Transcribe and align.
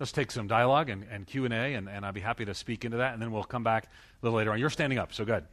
let's 0.00 0.12
take 0.12 0.30
some 0.30 0.46
dialogue 0.46 0.88
and, 0.90 1.04
and 1.10 1.26
Q&A, 1.26 1.74
and, 1.74 1.88
and 1.88 2.04
I'd 2.04 2.14
be 2.14 2.20
happy 2.20 2.44
to 2.44 2.54
speak 2.54 2.84
into 2.84 2.98
that, 2.98 3.12
and 3.12 3.22
then 3.22 3.32
we'll 3.32 3.44
come 3.44 3.62
back 3.64 3.84
a 3.84 3.88
little 4.26 4.38
later 4.38 4.52
on. 4.52 4.58
You're 4.58 4.70
standing 4.70 4.98
up, 4.98 5.12
so 5.12 5.24
good. 5.24 5.44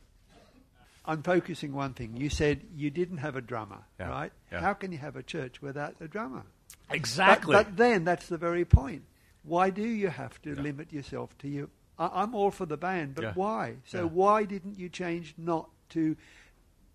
I'm 1.06 1.24
focusing 1.24 1.74
one 1.74 1.94
thing. 1.94 2.16
You 2.16 2.30
said 2.30 2.62
you 2.76 2.90
didn't 2.92 3.18
have 3.18 3.36
a 3.36 3.42
drummer, 3.42 3.80
Yeah. 4.00 4.10
right? 4.10 4.32
Yeah. 4.52 4.62
How 4.62 4.74
can 4.74 4.92
you 4.92 5.00
have 5.00 5.16
a 5.16 5.24
church 5.24 5.62
without 5.62 5.96
a 6.00 6.08
drummer? 6.08 6.44
Exactly. 6.92 7.54
But, 7.54 7.68
but 7.70 7.78
then 7.78 8.04
that's 8.04 8.28
the 8.28 8.38
very 8.38 8.66
point. 8.66 9.04
Why 9.44 9.72
do 9.72 9.82
you 9.82 10.10
have 10.10 10.40
to 10.44 10.54
limit 10.54 10.94
yourself 10.94 11.36
to 11.40 11.48
you? 11.48 11.70
I, 11.98 12.10
I'm 12.22 12.36
all 12.36 12.52
for 12.52 12.68
the 12.68 12.78
band, 12.78 13.16
but 13.16 13.24
Yeah. 13.24 13.34
why? 13.34 13.76
So 13.86 14.00
Yeah. 14.02 14.06
why 14.06 14.44
didn't 14.44 14.78
you 14.78 14.90
change 14.90 15.34
not 15.38 15.70
to 15.90 16.16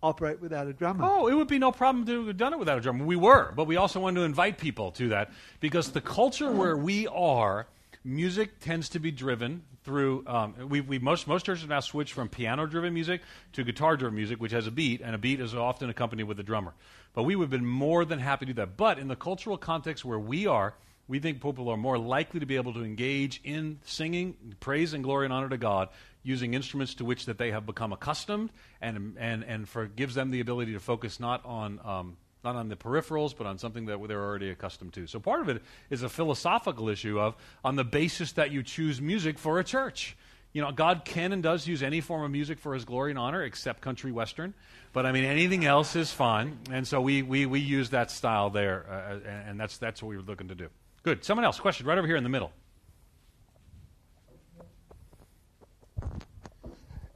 operate 0.03 0.41
without 0.41 0.67
a 0.67 0.73
drummer? 0.73 1.05
Oh, 1.05 1.27
it 1.27 1.35
would 1.35 1.49
be 1.49 1.59
no 1.59 1.73
problem 1.73 2.07
to 2.07 2.27
have 2.27 2.37
done 2.37 2.53
it 2.53 2.59
without 2.59 2.79
a 2.79 2.81
drummer. 2.81 3.05
We 3.05 3.17
were, 3.17 3.53
but 3.57 3.65
we 3.65 3.77
also 3.77 4.01
wanted 4.01 4.21
to 4.21 4.25
invite 4.25 4.59
people 4.59 4.93
to 4.93 5.09
that 5.09 5.31
because 5.61 5.93
the 5.93 6.01
culture 6.01 6.51
where 6.53 6.77
we 6.77 7.07
are, 7.09 7.67
music 8.05 8.61
tends 8.61 8.89
to 8.91 8.99
be 8.99 9.11
driven 9.11 9.63
through. 9.85 10.25
Um, 10.27 10.55
we, 10.69 10.81
we 10.81 10.99
most 10.99 11.27
most 11.27 11.47
churches 11.47 11.67
now 11.69 11.81
switch 11.81 12.13
from 12.13 12.29
piano-driven 12.29 12.93
music 12.93 13.23
to 13.53 13.65
guitar-driven 13.65 14.15
music, 14.15 14.41
which 14.41 14.53
has 14.53 14.67
a 14.67 14.71
beat, 14.71 15.01
and 15.01 15.15
a 15.15 15.19
beat 15.19 15.41
is 15.41 15.55
often 15.55 15.91
accompanied 15.91 16.25
with 16.25 16.39
a 16.41 16.45
drummer. 16.45 16.75
But 17.15 17.23
we 17.23 17.35
would 17.35 17.45
have 17.45 17.51
been 17.51 17.67
more 17.67 18.05
than 18.05 18.19
happy 18.19 18.47
to 18.47 18.53
do 18.53 18.57
that. 18.61 18.77
But 18.77 18.99
in 18.99 19.09
the 19.09 19.17
cultural 19.17 19.57
context 19.57 20.05
where 20.05 20.19
we 20.19 20.47
are. 20.47 20.75
We 21.09 21.21
think 21.21 21.41
people 21.41 21.69
are 21.69 21.77
more 21.77 21.99
likely 21.99 22.41
to 22.41 22.47
be 22.47 22.57
able 22.57 22.73
to 22.73 22.83
engage 22.83 23.41
in 23.45 23.79
singing 23.85 24.57
praise 24.59 24.93
and 24.93 25.05
glory 25.05 25.27
and 25.27 25.33
honor 25.33 25.49
to 25.49 25.57
God 25.57 25.89
using 26.27 26.55
instruments 26.55 26.95
to 26.95 27.05
which 27.05 27.27
that 27.27 27.39
they 27.39 27.53
have 27.53 27.65
become 27.65 27.93
accustomed 27.93 28.51
and, 28.81 29.17
and, 29.19 29.45
and 29.45 29.69
for, 29.69 29.87
gives 29.87 30.15
them 30.15 30.31
the 30.31 30.41
ability 30.41 30.73
to 30.73 30.81
focus 30.81 31.21
not 31.21 31.45
on, 31.45 31.81
um, 31.85 32.17
not 32.43 32.57
on 32.57 32.69
the 32.69 32.77
peripherals, 32.77 33.35
but 33.37 33.47
on 33.47 33.59
something 33.59 33.87
that 33.87 33.99
they're 34.09 34.25
already 34.25 34.51
accustomed 34.51 34.93
to. 34.93 35.07
So 35.07 35.21
part 35.21 35.41
of 35.41 35.49
it 35.49 35.63
is 35.89 36.03
a 36.03 36.09
philosophical 36.09 36.89
issue 36.89 37.21
of 37.21 37.37
on 37.65 37.77
the 37.77 37.85
basis 37.85 38.33
that 38.33 38.51
you 38.51 38.65
choose 38.65 39.01
music 39.01 39.39
for 39.39 39.61
a 39.61 39.65
church. 39.65 40.17
You 40.53 40.63
know, 40.63 40.73
God 40.73 41.05
can 41.05 41.33
and 41.33 41.43
does 41.43 41.69
use 41.69 41.83
any 41.83 42.01
form 42.01 42.25
of 42.25 42.31
music 42.31 42.59
for 42.59 42.75
his 42.75 42.85
glory 42.85 43.11
and 43.13 43.19
honor, 43.19 43.43
except 43.43 43.83
country 43.83 44.11
western. 44.11 44.55
But 44.93 45.07
I 45.07 45.13
mean, 45.13 45.25
anything 45.25 45.65
else 45.65 45.95
is 45.95 46.11
fine. 46.11 46.59
And 46.73 46.89
so 46.89 47.01
we, 47.01 47.23
we, 47.23 47.47
we 47.47 47.61
use 47.61 47.91
that 47.91 48.11
style 48.11 48.51
there, 48.51 48.87
uh, 48.91 49.29
and 49.29 49.49
and 49.51 49.61
that's, 49.61 49.79
that's 49.79 50.03
what 50.03 50.09
we 50.09 50.17
were 50.17 50.23
looking 50.23 50.49
to 50.49 50.55
do. 50.55 50.69
Good. 51.03 51.25
Someone 51.25 51.45
else, 51.45 51.61
question 51.61 51.87
right 51.87 51.99
over 51.99 52.07
here 52.07 52.17
in 52.17 52.25
the 52.25 52.31
middle. 52.31 52.53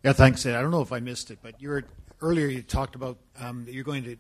Yeah, 0.03 0.13
thanks. 0.13 0.45
Ed. 0.47 0.55
I 0.55 0.63
don't 0.63 0.71
know 0.71 0.81
if 0.83 0.93
I 0.93 1.01
missed 1.01 1.31
it, 1.31 1.39
but 1.43 1.61
you 1.61 1.69
were 1.69 1.85
earlier. 2.21 2.47
You 2.47 2.63
talked 2.63 2.95
about 2.95 3.19
um, 3.39 3.65
that 3.65 3.75
you're 3.75 3.85
going 3.85 4.05
to 4.05 4.17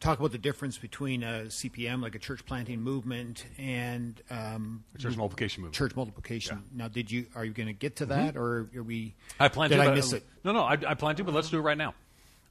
talk 0.00 0.18
about 0.18 0.32
the 0.32 0.38
difference 0.38 0.78
between 0.78 1.22
a 1.22 1.44
CPM, 1.44 2.02
like 2.02 2.14
a 2.14 2.18
church 2.18 2.44
planting 2.44 2.80
movement, 2.80 3.44
and 3.58 4.20
um, 4.30 4.84
Church 4.98 5.16
multiplication 5.16 5.62
movement. 5.62 5.76
church 5.76 5.94
multiplication. 5.94 6.64
Now, 6.74 6.88
did 6.88 7.10
you 7.10 7.26
are 7.34 7.44
you 7.44 7.52
going 7.52 7.68
to 7.68 7.72
get 7.72 7.96
to 7.96 8.06
that, 8.06 8.36
or 8.36 8.68
are 8.74 8.82
we? 8.82 9.14
I 9.38 9.48
plan 9.48 9.70
did 9.70 9.76
to. 9.76 9.82
I 9.82 9.94
miss 9.94 10.12
it? 10.12 10.24
No, 10.44 10.52
no, 10.52 10.62
I, 10.62 10.78
I 10.86 10.94
plan 10.94 11.16
to, 11.16 11.24
but 11.24 11.34
let's 11.34 11.50
do 11.50 11.58
it 11.58 11.62
right 11.62 11.78
now. 11.78 11.94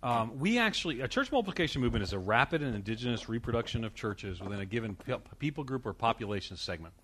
Um, 0.03 0.39
we 0.39 0.57
actually, 0.57 1.01
a 1.01 1.07
church 1.07 1.31
multiplication 1.31 1.79
movement 1.79 2.03
is 2.03 2.11
a 2.11 2.17
rapid 2.17 2.63
and 2.63 2.73
indigenous 2.73 3.29
reproduction 3.29 3.83
of 3.83 3.93
churches 3.93 4.41
within 4.41 4.59
a 4.59 4.65
given 4.65 4.95
pe- 4.95 5.19
people 5.37 5.63
group 5.63 5.85
or 5.85 5.93
population 5.93 6.57
segment. 6.57 6.95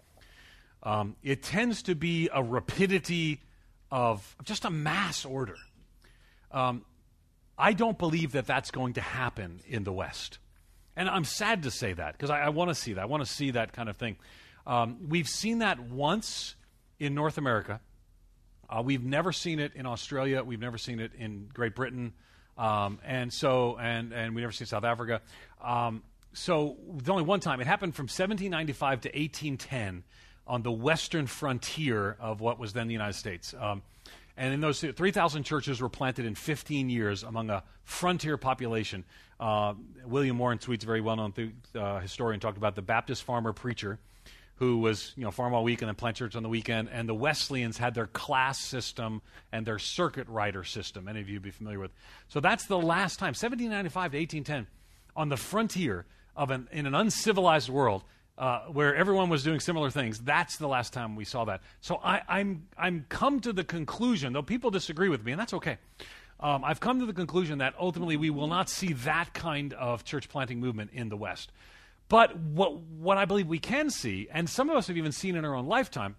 Um, 0.82 1.16
it 1.22 1.44
tends 1.44 1.84
to 1.84 1.94
be 1.94 2.28
a 2.34 2.42
rapidity 2.42 3.42
of 3.92 4.36
just 4.44 4.66
a 4.66 4.70
mass 4.70 5.26
order. 5.26 5.58
Um, 6.52 6.86
I 7.58 7.74
don't 7.74 7.98
believe 7.98 8.34
that 8.34 8.46
that's 8.46 8.72
going 8.72 8.94
to 8.94 9.02
happen 9.02 9.62
in 9.68 9.84
the 9.84 9.92
West. 9.92 10.40
And 10.96 11.10
I'm 11.10 11.24
sad 11.24 11.64
to 11.64 11.72
say 11.72 11.94
that 11.94 12.14
because 12.14 12.30
I, 12.30 12.42
I 12.42 12.50
want 12.50 12.70
to 12.70 12.76
see 12.76 12.94
that. 12.94 13.02
I 13.02 13.06
want 13.06 13.26
to 13.26 13.32
see 13.32 13.52
that 13.52 13.74
kind 13.74 13.90
of 13.90 13.98
thing. 13.98 14.18
Um, 14.66 14.98
we've 15.08 15.30
seen 15.30 15.60
that 15.60 15.80
once 15.80 16.56
in 17.00 17.14
North 17.14 17.38
America. 17.38 17.80
Uh, 18.70 18.82
we've 18.84 19.04
never 19.04 19.32
seen 19.32 19.60
it 19.60 19.74
in 19.76 19.86
Australia. 19.86 20.44
We've 20.44 20.60
never 20.60 20.78
seen 20.78 21.00
it 21.00 21.12
in 21.18 21.50
Great 21.54 21.74
Britain, 21.74 22.14
um, 22.58 23.00
and 23.06 23.32
so 23.32 23.78
and 23.80 24.12
and 24.12 24.36
we 24.36 24.42
never 24.42 24.52
seen 24.52 24.68
South 24.68 24.84
Africa. 24.84 25.22
Um, 25.62 26.04
so 26.34 26.76
only 27.08 27.24
one 27.24 27.40
time. 27.40 27.62
It 27.62 27.68
happened 27.68 27.96
from 27.96 28.04
1795 28.04 29.02
to 29.02 29.10
1810 29.10 30.04
on 30.48 30.64
the 30.64 30.72
western 30.72 31.28
frontier 31.28 32.16
of 32.20 32.42
what 32.42 32.58
was 32.60 32.74
then 32.74 32.88
the 32.88 32.94
United 32.94 33.14
States. 33.14 33.54
Um, 33.60 33.82
and 34.38 34.54
in 34.54 34.62
those 34.62 34.82
3,000 34.82 35.44
churches 35.44 35.82
were 35.82 35.90
planted 35.90 36.26
in 36.26 36.36
15 36.36 36.90
years 36.90 37.24
among 37.24 37.50
a 37.50 37.64
frontier 37.84 38.38
population. 38.38 39.04
Uh, 39.40 39.74
William 40.06 40.38
Warren 40.38 40.60
Sweet's 40.60 40.84
very 40.84 41.02
well-known 41.02 41.32
th- 41.32 41.52
uh, 41.76 42.00
historian 42.00 42.40
talked 42.40 42.58
about 42.58 42.76
the 42.76 42.82
Baptist 42.82 43.24
farmer 43.24 43.52
preacher 43.52 44.00
who 44.58 44.80
was 44.80 45.14
you 45.16 45.24
know 45.24 45.32
farm 45.32 45.54
all 45.54 45.64
week 45.64 45.82
and 45.82 45.88
then 45.88 45.96
plant 45.96 46.18
church 46.18 46.36
on 46.36 46.44
the 46.44 46.50
weekend. 46.50 46.90
And 46.92 47.08
the 47.08 47.16
Wesleyans 47.16 47.78
had 47.78 47.94
their 47.94 48.08
class 48.08 48.60
system 48.60 49.22
and 49.52 49.66
their 49.66 49.80
circuit 49.80 50.28
rider 50.28 50.64
system. 50.64 51.08
Any 51.08 51.22
of 51.22 51.30
you 51.30 51.36
would 51.36 51.44
be 51.44 51.52
familiar 51.52 51.80
with. 51.80 51.92
So 52.28 52.40
that's 52.40 52.66
the 52.66 52.78
last 52.78 53.20
time, 53.20 53.30
1795 53.30 54.12
to 54.12 54.18
1810, 54.18 54.68
on 55.16 55.30
the 55.30 55.38
frontier 55.38 56.06
of 56.36 56.52
an 56.52 56.68
in 56.72 56.86
an 56.86 56.96
uncivilized 56.96 57.70
world. 57.70 58.04
Uh, 58.38 58.62
where 58.68 58.96
everyone 58.96 59.30
was 59.30 59.44
doing 59.44 59.60
similar 59.60 59.90
things. 59.90 60.20
That's 60.20 60.58
the 60.58 60.68
last 60.68 60.94
time 60.94 61.16
we 61.16 61.26
saw 61.26 61.46
that. 61.46 61.62
So 61.82 62.00
I, 62.04 62.22
I'm 62.30 62.68
I'm 62.78 63.08
come 63.10 63.40
to 63.40 63.52
the 63.52 63.64
conclusion, 63.64 64.32
though 64.34 64.44
people 64.44 64.70
disagree 64.70 65.10
with 65.10 65.26
me, 65.26 65.32
and 65.32 65.42
that's 65.42 65.56
okay. 65.56 65.80
Um, 66.40 66.64
I've 66.64 66.80
come 66.80 67.00
to 67.00 67.06
the 67.06 67.14
conclusion 67.14 67.58
that 67.60 67.74
ultimately 67.80 68.16
we 68.16 68.30
will 68.30 68.48
not 68.48 68.70
see 68.70 68.94
that 68.94 69.34
kind 69.34 69.74
of 69.74 70.04
church 70.04 70.30
planting 70.30 70.60
movement 70.60 70.92
in 70.94 71.10
the 71.10 71.18
West. 71.18 71.52
But 72.10 72.38
what, 72.38 72.78
what 72.80 73.18
I 73.18 73.26
believe 73.26 73.48
we 73.48 73.60
can 73.60 73.90
see, 73.90 74.28
and 74.32 74.50
some 74.50 74.70
of 74.70 74.78
us 74.78 74.88
have 74.88 74.98
even 74.98 75.12
seen 75.12 75.36
in 75.36 75.44
our 75.44 75.56
own 75.56 75.66
lifetime, 75.66 76.16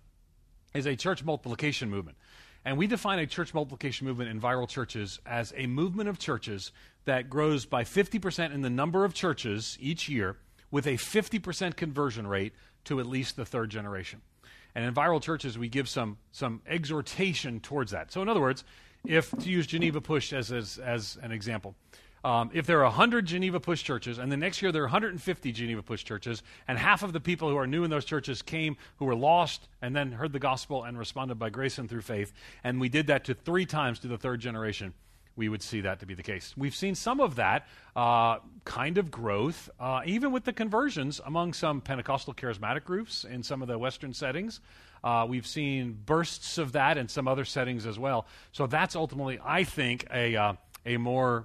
is 0.74 0.86
a 0.86 0.96
church 0.96 1.24
multiplication 1.24 1.88
movement. 1.88 2.18
And 2.64 2.76
we 2.76 2.86
define 2.86 3.20
a 3.20 3.26
church 3.26 3.54
multiplication 3.54 4.06
movement 4.06 4.30
in 4.30 4.40
viral 4.40 4.68
churches 4.68 5.20
as 5.24 5.54
a 5.56 5.66
movement 5.66 6.08
of 6.08 6.18
churches 6.18 6.72
that 7.04 7.30
grows 7.30 7.64
by 7.64 7.84
50% 7.84 8.52
in 8.52 8.60
the 8.60 8.68
number 8.68 9.04
of 9.04 9.14
churches 9.14 9.78
each 9.80 10.08
year 10.08 10.36
with 10.70 10.86
a 10.86 10.94
50% 10.94 11.76
conversion 11.76 12.26
rate 12.26 12.52
to 12.84 13.00
at 13.00 13.06
least 13.06 13.36
the 13.36 13.44
third 13.44 13.70
generation. 13.70 14.20
And 14.74 14.84
in 14.84 14.94
viral 14.94 15.20
churches, 15.20 15.58
we 15.58 15.68
give 15.68 15.88
some, 15.88 16.18
some 16.30 16.62
exhortation 16.66 17.60
towards 17.60 17.92
that. 17.92 18.12
So, 18.12 18.22
in 18.22 18.28
other 18.28 18.40
words, 18.40 18.64
if 19.04 19.30
to 19.30 19.48
use 19.48 19.66
Geneva 19.66 20.00
Push 20.00 20.32
as, 20.32 20.52
as, 20.52 20.78
as 20.78 21.18
an 21.22 21.32
example, 21.32 21.74
um, 22.24 22.50
if 22.52 22.66
there 22.66 22.80
are 22.80 22.84
100 22.84 23.26
Geneva 23.26 23.60
Push 23.60 23.84
churches, 23.84 24.18
and 24.18 24.30
the 24.30 24.36
next 24.36 24.60
year 24.60 24.72
there 24.72 24.82
are 24.82 24.86
150 24.86 25.52
Geneva 25.52 25.82
Push 25.82 26.04
churches, 26.04 26.42
and 26.66 26.78
half 26.78 27.02
of 27.02 27.12
the 27.12 27.20
people 27.20 27.48
who 27.48 27.56
are 27.56 27.66
new 27.66 27.84
in 27.84 27.90
those 27.90 28.04
churches 28.04 28.42
came 28.42 28.76
who 28.96 29.04
were 29.04 29.14
lost 29.14 29.68
and 29.80 29.94
then 29.94 30.12
heard 30.12 30.32
the 30.32 30.38
gospel 30.38 30.84
and 30.84 30.98
responded 30.98 31.38
by 31.38 31.48
grace 31.48 31.78
and 31.78 31.88
through 31.88 32.02
faith, 32.02 32.32
and 32.64 32.80
we 32.80 32.88
did 32.88 33.06
that 33.06 33.24
to 33.24 33.34
three 33.34 33.66
times 33.66 34.00
to 34.00 34.08
the 34.08 34.18
third 34.18 34.40
generation, 34.40 34.94
we 35.38 35.48
would 35.48 35.62
see 35.62 35.80
that 35.82 36.00
to 36.00 36.06
be 36.06 36.14
the 36.14 36.22
case. 36.22 36.52
We've 36.56 36.74
seen 36.74 36.96
some 36.96 37.20
of 37.20 37.36
that 37.36 37.66
uh, 37.94 38.38
kind 38.64 38.98
of 38.98 39.10
growth, 39.10 39.70
uh, 39.78 40.00
even 40.04 40.32
with 40.32 40.44
the 40.44 40.52
conversions 40.52 41.20
among 41.24 41.52
some 41.52 41.80
Pentecostal 41.80 42.34
charismatic 42.34 42.84
groups 42.84 43.24
in 43.24 43.44
some 43.44 43.62
of 43.62 43.68
the 43.68 43.78
Western 43.78 44.12
settings. 44.12 44.60
Uh, 45.02 45.24
we've 45.28 45.46
seen 45.46 45.96
bursts 46.04 46.58
of 46.58 46.72
that 46.72 46.98
in 46.98 47.06
some 47.06 47.28
other 47.28 47.44
settings 47.44 47.86
as 47.86 47.98
well. 47.98 48.26
So 48.50 48.66
that's 48.66 48.96
ultimately, 48.96 49.38
I 49.42 49.62
think, 49.62 50.06
a, 50.12 50.34
uh, 50.34 50.52
a 50.84 50.96
more 50.96 51.44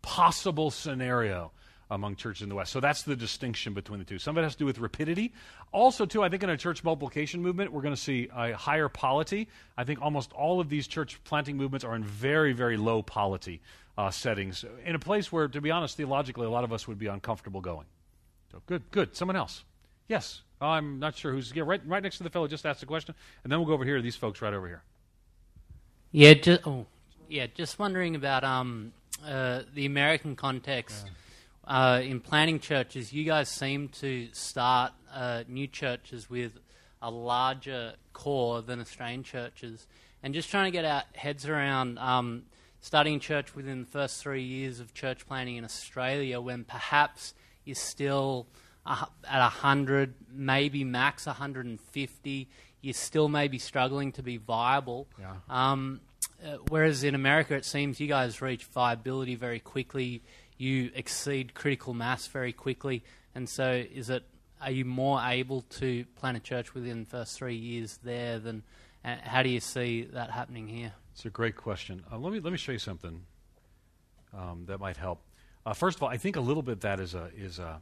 possible 0.00 0.70
scenario 0.70 1.50
among 1.90 2.16
churches 2.16 2.42
in 2.42 2.48
the 2.48 2.54
West. 2.54 2.72
So 2.72 2.80
that's 2.80 3.02
the 3.02 3.16
distinction 3.16 3.72
between 3.74 3.98
the 3.98 4.04
two. 4.04 4.18
Some 4.18 4.36
of 4.36 4.42
it 4.42 4.46
has 4.46 4.54
to 4.54 4.58
do 4.58 4.66
with 4.66 4.78
rapidity. 4.78 5.32
Also, 5.72 6.04
too, 6.06 6.22
I 6.22 6.28
think 6.28 6.42
in 6.42 6.50
a 6.50 6.56
church 6.56 6.84
multiplication 6.84 7.42
movement, 7.42 7.72
we're 7.72 7.82
going 7.82 7.94
to 7.94 8.00
see 8.00 8.28
a 8.34 8.52
higher 8.52 8.88
polity. 8.88 9.48
I 9.76 9.84
think 9.84 10.02
almost 10.02 10.32
all 10.32 10.60
of 10.60 10.68
these 10.68 10.86
church 10.86 11.18
planting 11.24 11.56
movements 11.56 11.84
are 11.84 11.96
in 11.96 12.04
very, 12.04 12.52
very 12.52 12.76
low 12.76 13.02
polity 13.02 13.60
uh, 13.96 14.10
settings, 14.10 14.64
in 14.84 14.94
a 14.94 14.98
place 14.98 15.32
where, 15.32 15.48
to 15.48 15.60
be 15.60 15.70
honest, 15.70 15.96
theologically, 15.96 16.46
a 16.46 16.50
lot 16.50 16.64
of 16.64 16.72
us 16.72 16.86
would 16.86 16.98
be 16.98 17.06
uncomfortable 17.06 17.60
going. 17.60 17.86
So 18.52 18.62
good, 18.66 18.90
good. 18.90 19.16
Someone 19.16 19.36
else. 19.36 19.64
Yes. 20.08 20.42
I'm 20.60 20.98
not 20.98 21.16
sure 21.16 21.32
who's 21.32 21.52
yeah, 21.54 21.62
right, 21.64 21.80
right 21.86 22.02
next 22.02 22.18
to 22.18 22.24
the 22.24 22.30
fellow 22.30 22.48
just 22.48 22.66
asked 22.66 22.80
the 22.80 22.86
question, 22.86 23.14
and 23.44 23.52
then 23.52 23.58
we'll 23.58 23.68
go 23.68 23.74
over 23.74 23.84
here 23.84 23.96
to 23.96 24.02
these 24.02 24.16
folks 24.16 24.42
right 24.42 24.52
over 24.52 24.66
here. 24.66 24.82
Yeah, 26.10 26.34
just 26.34 26.66
oh, 26.66 26.86
yeah, 27.28 27.46
just 27.54 27.78
wondering 27.78 28.16
about 28.16 28.42
um 28.42 28.92
uh, 29.24 29.62
the 29.74 29.86
American 29.86 30.36
context 30.36 31.06
uh, 31.68 32.00
in 32.02 32.18
planning 32.18 32.58
churches. 32.58 33.12
You 33.12 33.24
guys 33.24 33.48
seem 33.48 33.88
to 34.00 34.28
start 34.32 34.92
uh, 35.14 35.44
new 35.46 35.68
churches 35.68 36.28
with 36.28 36.58
a 37.00 37.10
larger 37.10 37.94
core 38.12 38.62
than 38.62 38.80
Australian 38.80 39.22
churches, 39.22 39.86
and 40.22 40.34
just 40.34 40.50
trying 40.50 40.64
to 40.64 40.70
get 40.70 40.84
our 40.84 41.04
heads 41.14 41.46
around 41.46 41.98
um, 41.98 42.44
starting 42.80 43.20
church 43.20 43.54
within 43.54 43.80
the 43.80 43.86
first 43.86 44.20
three 44.20 44.42
years 44.42 44.80
of 44.80 44.94
church 44.94 45.26
planting 45.28 45.56
in 45.56 45.64
Australia, 45.64 46.40
when 46.40 46.64
perhaps 46.64 47.34
you're 47.64 47.76
still 47.76 48.46
at 48.86 49.10
100, 49.24 50.14
maybe 50.32 50.82
max 50.84 51.26
150. 51.26 52.48
You're 52.80 52.94
still 52.94 53.28
maybe 53.28 53.58
struggling 53.58 54.12
to 54.12 54.22
be 54.22 54.38
viable. 54.38 55.06
Yeah. 55.20 55.34
Um, 55.50 56.00
uh, 56.44 56.56
whereas 56.68 57.02
in 57.04 57.14
America, 57.14 57.54
it 57.54 57.64
seems 57.64 58.00
you 58.00 58.06
guys 58.06 58.40
reach 58.40 58.64
viability 58.64 59.34
very 59.34 59.60
quickly. 59.60 60.22
You 60.58 60.90
exceed 60.94 61.54
critical 61.54 61.94
mass 61.94 62.26
very 62.26 62.52
quickly. 62.52 63.02
And 63.34 63.48
so, 63.48 63.70
is 63.72 64.10
it 64.10 64.24
are 64.60 64.70
you 64.70 64.84
more 64.84 65.20
able 65.22 65.62
to 65.62 66.04
plant 66.16 66.36
a 66.36 66.40
church 66.40 66.74
within 66.74 67.00
the 67.00 67.06
first 67.06 67.38
three 67.38 67.56
years 67.56 67.98
there 68.02 68.38
than? 68.38 68.62
Uh, 69.04 69.16
how 69.22 69.42
do 69.42 69.48
you 69.48 69.60
see 69.60 70.02
that 70.12 70.30
happening 70.30 70.66
here? 70.66 70.92
It's 71.12 71.24
a 71.24 71.30
great 71.30 71.56
question. 71.56 72.04
Uh, 72.12 72.18
let 72.18 72.32
me 72.32 72.40
let 72.40 72.50
me 72.52 72.58
show 72.58 72.72
you 72.72 72.78
something 72.78 73.22
um, 74.36 74.64
that 74.66 74.80
might 74.80 74.96
help. 74.96 75.20
Uh, 75.64 75.74
first 75.74 75.96
of 75.96 76.02
all, 76.02 76.08
I 76.08 76.16
think 76.16 76.36
a 76.36 76.40
little 76.40 76.62
bit 76.62 76.80
that 76.80 77.00
is 77.00 77.14
a 77.14 77.30
is 77.36 77.58
a. 77.58 77.80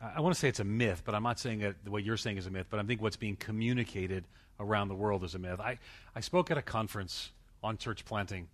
I, 0.00 0.20
want 0.20 0.34
to 0.34 0.40
say 0.40 0.48
it's 0.48 0.60
a 0.60 0.64
myth, 0.64 1.02
but 1.04 1.14
I'm 1.14 1.24
not 1.24 1.40
saying 1.40 1.60
that 1.60 1.76
what 1.88 2.04
you're 2.04 2.16
saying 2.16 2.36
is 2.36 2.46
a 2.46 2.50
myth. 2.50 2.66
But 2.70 2.78
I 2.78 2.84
think 2.84 3.02
what's 3.02 3.16
being 3.16 3.36
communicated 3.36 4.24
around 4.60 4.88
the 4.88 4.94
world 4.94 5.24
is 5.24 5.34
a 5.34 5.38
myth. 5.38 5.60
I 5.60 5.78
I 6.14 6.20
spoke 6.20 6.50
at 6.50 6.58
a 6.58 6.62
conference 6.62 7.30
on 7.62 7.76
church 7.76 8.04
planting 8.04 8.48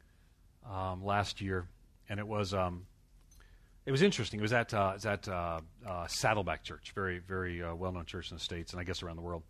um, 0.70 1.04
last 1.04 1.40
year, 1.40 1.66
and 2.08 2.18
it 2.18 2.26
was 2.26 2.54
um, 2.54 2.86
it 3.86 3.90
was 3.90 4.02
interesting. 4.02 4.40
It 4.40 4.42
was 4.42 4.52
at 4.52 4.72
uh, 4.72 4.90
it 4.92 4.94
was 4.94 5.06
at 5.06 5.28
uh, 5.28 5.60
uh, 5.86 6.06
Saddleback 6.06 6.62
Church, 6.62 6.92
very 6.94 7.18
very 7.18 7.62
uh, 7.62 7.74
well 7.74 7.92
known 7.92 8.06
church 8.06 8.30
in 8.30 8.36
the 8.36 8.42
states, 8.42 8.72
and 8.72 8.80
I 8.80 8.84
guess 8.84 9.02
around 9.02 9.16
the 9.16 9.22
world. 9.22 9.42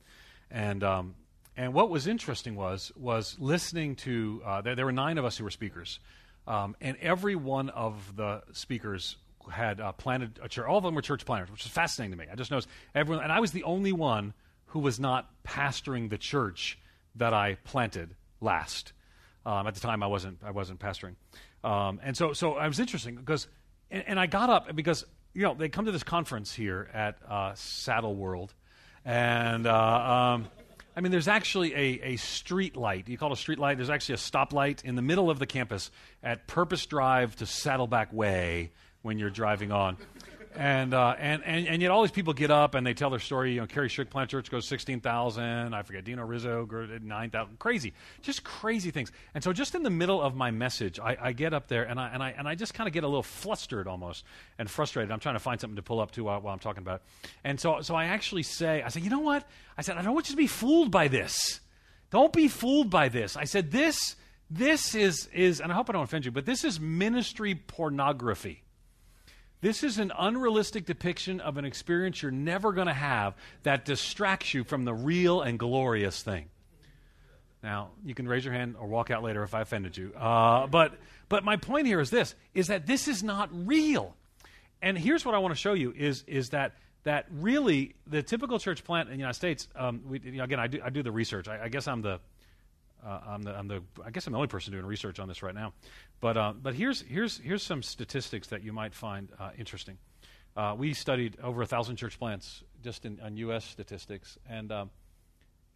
And 0.51 0.83
um, 0.83 1.15
and 1.57 1.73
what 1.73 1.91
was 1.91 2.07
interesting 2.07 2.57
was 2.57 2.93
was 2.97 3.37
listening 3.39 3.97
to 3.97 4.43
uh, 4.45 4.61
there, 4.61 4.75
there 4.75 4.85
were 4.85 4.93
nine 4.93 5.19
of 5.19 5.25
us 5.25 5.37
who 5.37 5.45
were 5.45 5.51
speakers, 5.51 6.01
um, 6.47 6.77
and 6.81 6.97
every 7.01 7.37
one 7.37 7.71
of 7.71 8.17
the 8.17 8.43
speakers 8.53 9.17
had 9.51 9.81
uh, 9.81 9.93
planted 9.93 10.41
a 10.43 10.49
church. 10.49 10.67
All 10.67 10.79
of 10.79 10.85
them 10.85 10.95
were 10.95 11.03
church 11.03 11.25
planters, 11.25 11.51
which 11.51 11.65
is 11.65 11.71
fascinating 11.71 12.13
to 12.13 12.25
me. 12.25 12.31
I 12.31 12.35
just 12.35 12.51
noticed 12.51 12.69
everyone, 12.95 13.23
and 13.23 13.33
I 13.33 13.41
was 13.41 13.53
the 13.53 13.65
only 13.65 13.93
one 13.93 14.35
who 14.67 14.81
was 14.81 14.99
not 14.99 15.31
pastoring 15.45 16.11
the 16.11 16.19
church 16.19 16.79
that 17.15 17.33
I 17.33 17.57
planted 17.65 18.17
last. 18.41 18.93
Um, 19.47 19.67
at 19.67 19.75
the 19.75 19.81
time, 19.81 20.03
I 20.03 20.07
wasn't 20.07 20.39
I 20.45 20.51
wasn't 20.51 20.81
pastoring, 20.81 21.15
um, 21.63 22.01
and 22.03 22.17
so 22.17 22.33
so 22.33 22.55
I 22.55 22.67
was 22.67 22.81
interesting 22.81 23.15
because, 23.15 23.47
and, 23.91 24.05
and, 24.07 24.21
I 24.21 24.27
got 24.27 24.51
up 24.51 24.75
because 24.75 25.05
you 25.33 25.43
know 25.43 25.55
they 25.55 25.69
come 25.69 25.87
to 25.87 25.93
this 25.93 26.03
conference 26.03 26.53
here 26.53 26.89
at 26.93 27.19
uh, 27.29 27.55
Saddle 27.55 28.15
World, 28.15 28.55
and. 29.05 29.67
Uh, 29.67 30.35
um, 30.35 30.49
I 30.97 31.01
mean, 31.01 31.11
there's 31.11 31.27
actually 31.27 31.75
a, 31.75 32.13
a 32.13 32.17
street 32.17 32.77
light. 32.77 33.09
You 33.09 33.19
call 33.19 33.31
it 33.31 33.33
a 33.33 33.37
street 33.37 33.59
light? 33.59 33.79
There's 33.79 33.91
actually 33.91 34.15
a 34.15 34.19
stoplight 34.19 34.85
in 34.85 34.95
the 34.95 35.03
middle 35.03 35.29
of 35.29 35.41
the 35.41 35.47
campus 35.47 35.91
at 36.23 36.47
Purpose 36.47 36.87
Drive 36.87 37.35
to 37.37 37.47
Saddleback 37.47 38.13
Way 38.13 38.71
when 39.03 39.19
you're 39.19 39.31
driving 39.31 39.73
on. 39.73 39.97
And, 40.57 40.95
uh, 40.95 41.17
and, 41.19 41.43
and, 41.45 41.67
and 41.67 41.83
yet 41.83 41.91
all 41.91 42.03
these 42.03 42.13
people 42.13 42.33
get 42.33 42.51
up 42.51 42.75
and 42.77 42.87
they 42.87 42.95
tell 42.95 43.11
their 43.11 43.19
story. 43.19 43.55
You 43.55 43.63
know, 43.63 43.67
Kerry 43.67 43.91
Strick 43.91 44.09
Plant 44.09 44.31
Church 44.31 44.51
goes 44.51 44.69
16,000. 44.69 45.75
I 45.75 45.83
forget, 45.83 46.05
Dino 46.05 46.25
Rizzo, 46.25 46.65
9,000. 47.03 47.59
Crazy. 47.59 47.93
Just 48.23 48.45
crazy 48.45 48.93
things. 48.93 49.11
And 49.35 49.43
so 49.43 49.53
just 49.53 49.75
in 49.75 49.83
the 49.83 49.91
middle 49.91 50.23
of 50.23 50.37
my 50.37 50.53
message, 50.53 51.01
I, 51.01 51.17
I 51.21 51.33
get 51.33 51.55
up 51.55 51.67
there 51.67 51.83
and 51.85 51.99
I, 51.99 52.09
and, 52.09 52.23
I, 52.23 52.31
and 52.31 52.47
I 52.47 52.55
just 52.55 52.73
kind 52.73 52.87
of 52.87 52.93
get 52.93 53.03
a 53.03 53.09
little 53.09 53.23
flustered 53.23 53.89
almost 53.89 54.25
and 54.59 54.71
frustrated. 54.71 55.11
I'm 55.11 55.21
trying 55.21 55.35
to 55.35 55.41
find 55.41 55.61
something 55.61 55.77
to 55.77 55.83
pull 55.83 56.01
up 56.01 56.13
to 56.13 56.25
while, 56.25 56.41
while 56.41 56.53
I'm 56.53 56.61
talking 56.61 56.83
about 56.83 56.97
it. 56.97 57.31
And 57.43 57.59
so, 57.59 57.81
so 57.81 57.95
I 57.95 58.07
actually 58.07 58.45
say, 58.45 58.83
I 58.83 58.89
say, 58.89 59.01
you 59.01 59.11
know 59.11 59.21
what? 59.21 59.49
I 59.77 59.83
said, 59.83 59.97
I 59.97 60.03
don't 60.03 60.15
want 60.15 60.29
you 60.29 60.35
to 60.35 60.41
be 60.41 60.47
fooled 60.47 60.91
by 60.91 61.09
this. 61.09 61.61
Don't 62.11 62.33
be 62.33 62.47
fooled 62.47 62.91
by 62.91 63.09
this. 63.09 63.37
I 63.37 63.45
said, 63.45 63.73
this, 63.73 64.15
this 64.49 64.95
is, 64.95 65.29
is, 65.33 65.61
and 65.61 65.73
I 65.73 65.75
hope 65.75 65.91
I 65.91 65.95
don't 65.95 66.05
offend 66.05 66.25
you, 66.25 66.31
but 66.31 66.47
this 66.47 66.63
is 66.63 66.79
ministry 66.79 67.57
pornography. 67.57 68.64
This 69.65 69.83
is 69.83 69.99
an 69.99 70.13
unrealistic 70.19 70.85
depiction 70.85 71.41
of 71.41 71.57
an 71.57 71.65
experience 71.65 72.21
you're 72.21 72.31
never 72.31 72.75
going 72.75 72.87
to 72.87 72.93
have 72.93 73.33
that 73.63 73.87
distracts 73.87 74.53
you 74.53 74.63
from 74.63 74.85
the 74.85 74.93
real 74.93 75.41
and 75.41 75.59
glorious 75.59 76.23
thing. 76.23 76.51
Now, 77.63 77.93
you 78.05 78.15
can 78.15 78.29
raise 78.29 78.45
your 78.45 78.53
hand 78.53 78.77
or 78.79 78.87
walk 78.87 79.11
out 79.11 79.23
later 79.23 79.43
if 79.43 79.55
I 79.55 79.63
offended 79.63 79.97
you. 79.97 80.13
Uh, 80.13 80.67
but, 80.67 80.93
but 81.31 81.45
my 81.45 81.57
point 81.57 81.87
here 81.87 81.99
is 81.99 82.11
this, 82.11 82.35
is 82.53 82.67
that 82.67 82.85
this 82.85 83.09
is 83.09 83.23
not 83.23 83.49
real. 83.67 84.15
And 84.83 84.99
here's 84.99 85.25
what 85.25 85.35
I 85.35 85.39
want 85.39 85.53
to 85.55 85.59
show 85.59 85.73
you 85.73 85.95
is, 85.97 86.25
is 86.27 86.51
that, 86.51 86.75
that 87.05 87.25
really 87.31 87.95
the 88.07 88.23
typical 88.23 88.59
church 88.59 88.85
plant 88.85 89.09
in 89.09 89.15
the 89.15 89.19
United 89.19 89.39
States, 89.39 89.67
um, 89.77 90.03
we, 90.07 90.21
you 90.21 90.33
know, 90.33 90.45
again, 90.45 90.61
I 90.61 90.67
do, 90.67 90.81
I 90.85 90.91
do 90.91 91.03
the 91.03 91.11
research. 91.11 91.49
I, 91.49 91.63
I 91.63 91.69
guess 91.71 91.89
I'm 91.89 92.03
the, 92.03 92.21
uh, 93.05 93.21
I'm 93.27 93.43
the, 93.43 93.57
I'm 93.57 93.69
the, 93.69 93.83
I 94.05 94.11
guess 94.11 94.27
I'm 94.27 94.33
the 94.33 94.39
only 94.39 94.49
person 94.49 94.73
doing 94.73 94.87
research 94.87 95.19
on 95.19 95.29
this 95.29 95.43
right 95.43 95.55
now. 95.55 95.73
But, 96.21 96.37
uh, 96.37 96.53
but 96.61 96.75
here's, 96.75 97.03
here's, 97.03 97.39
here's 97.39 97.63
some 97.63 97.83
statistics 97.83 98.49
that 98.49 98.63
you 98.63 98.73
might 98.73 98.95
find 98.95 99.31
uh, 99.39 99.51
interesting. 99.59 99.99
Uh, 100.57 100.75
we 100.79 100.95
studied 100.95 101.37
over 101.43 101.63
a 101.63 101.67
thousand 101.67 101.97
church 101.97 102.19
plants 102.19 102.63
just 102.83 103.05
in, 103.05 103.21
on 103.21 103.37
U.S. 103.39 103.65
statistics, 103.65 104.39
and 104.49 104.71
um, 104.71 104.91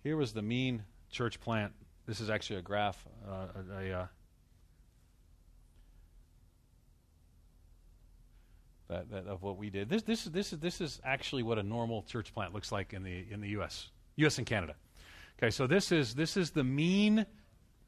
here 0.02 0.16
was 0.16 0.32
the 0.32 0.42
mean 0.42 0.84
church 1.10 1.40
plant. 1.40 1.72
This 2.06 2.20
is 2.20 2.30
actually 2.30 2.60
a 2.60 2.62
graph, 2.62 3.04
uh, 3.28 3.46
a, 3.72 3.90
a 3.90 3.98
uh, 4.00 4.06
that, 8.88 9.10
that, 9.10 9.26
of 9.26 9.42
what 9.42 9.58
we 9.58 9.68
did. 9.68 9.88
This, 9.88 10.02
this, 10.02 10.24
this, 10.24 10.52
is, 10.52 10.58
this 10.60 10.80
is 10.80 11.00
actually 11.04 11.42
what 11.42 11.58
a 11.58 11.62
normal 11.62 12.02
church 12.04 12.32
plant 12.32 12.54
looks 12.54 12.72
like 12.72 12.92
in 12.92 13.02
the, 13.02 13.26
in 13.30 13.40
the 13.40 13.48
U.S., 13.50 13.90
U.S. 14.16 14.38
and 14.38 14.46
Canada. 14.46 14.74
Okay, 15.38 15.50
so 15.50 15.68
this 15.68 15.92
is 15.92 16.14
this 16.14 16.36
is 16.36 16.50
the 16.50 16.64
mean 16.64 17.24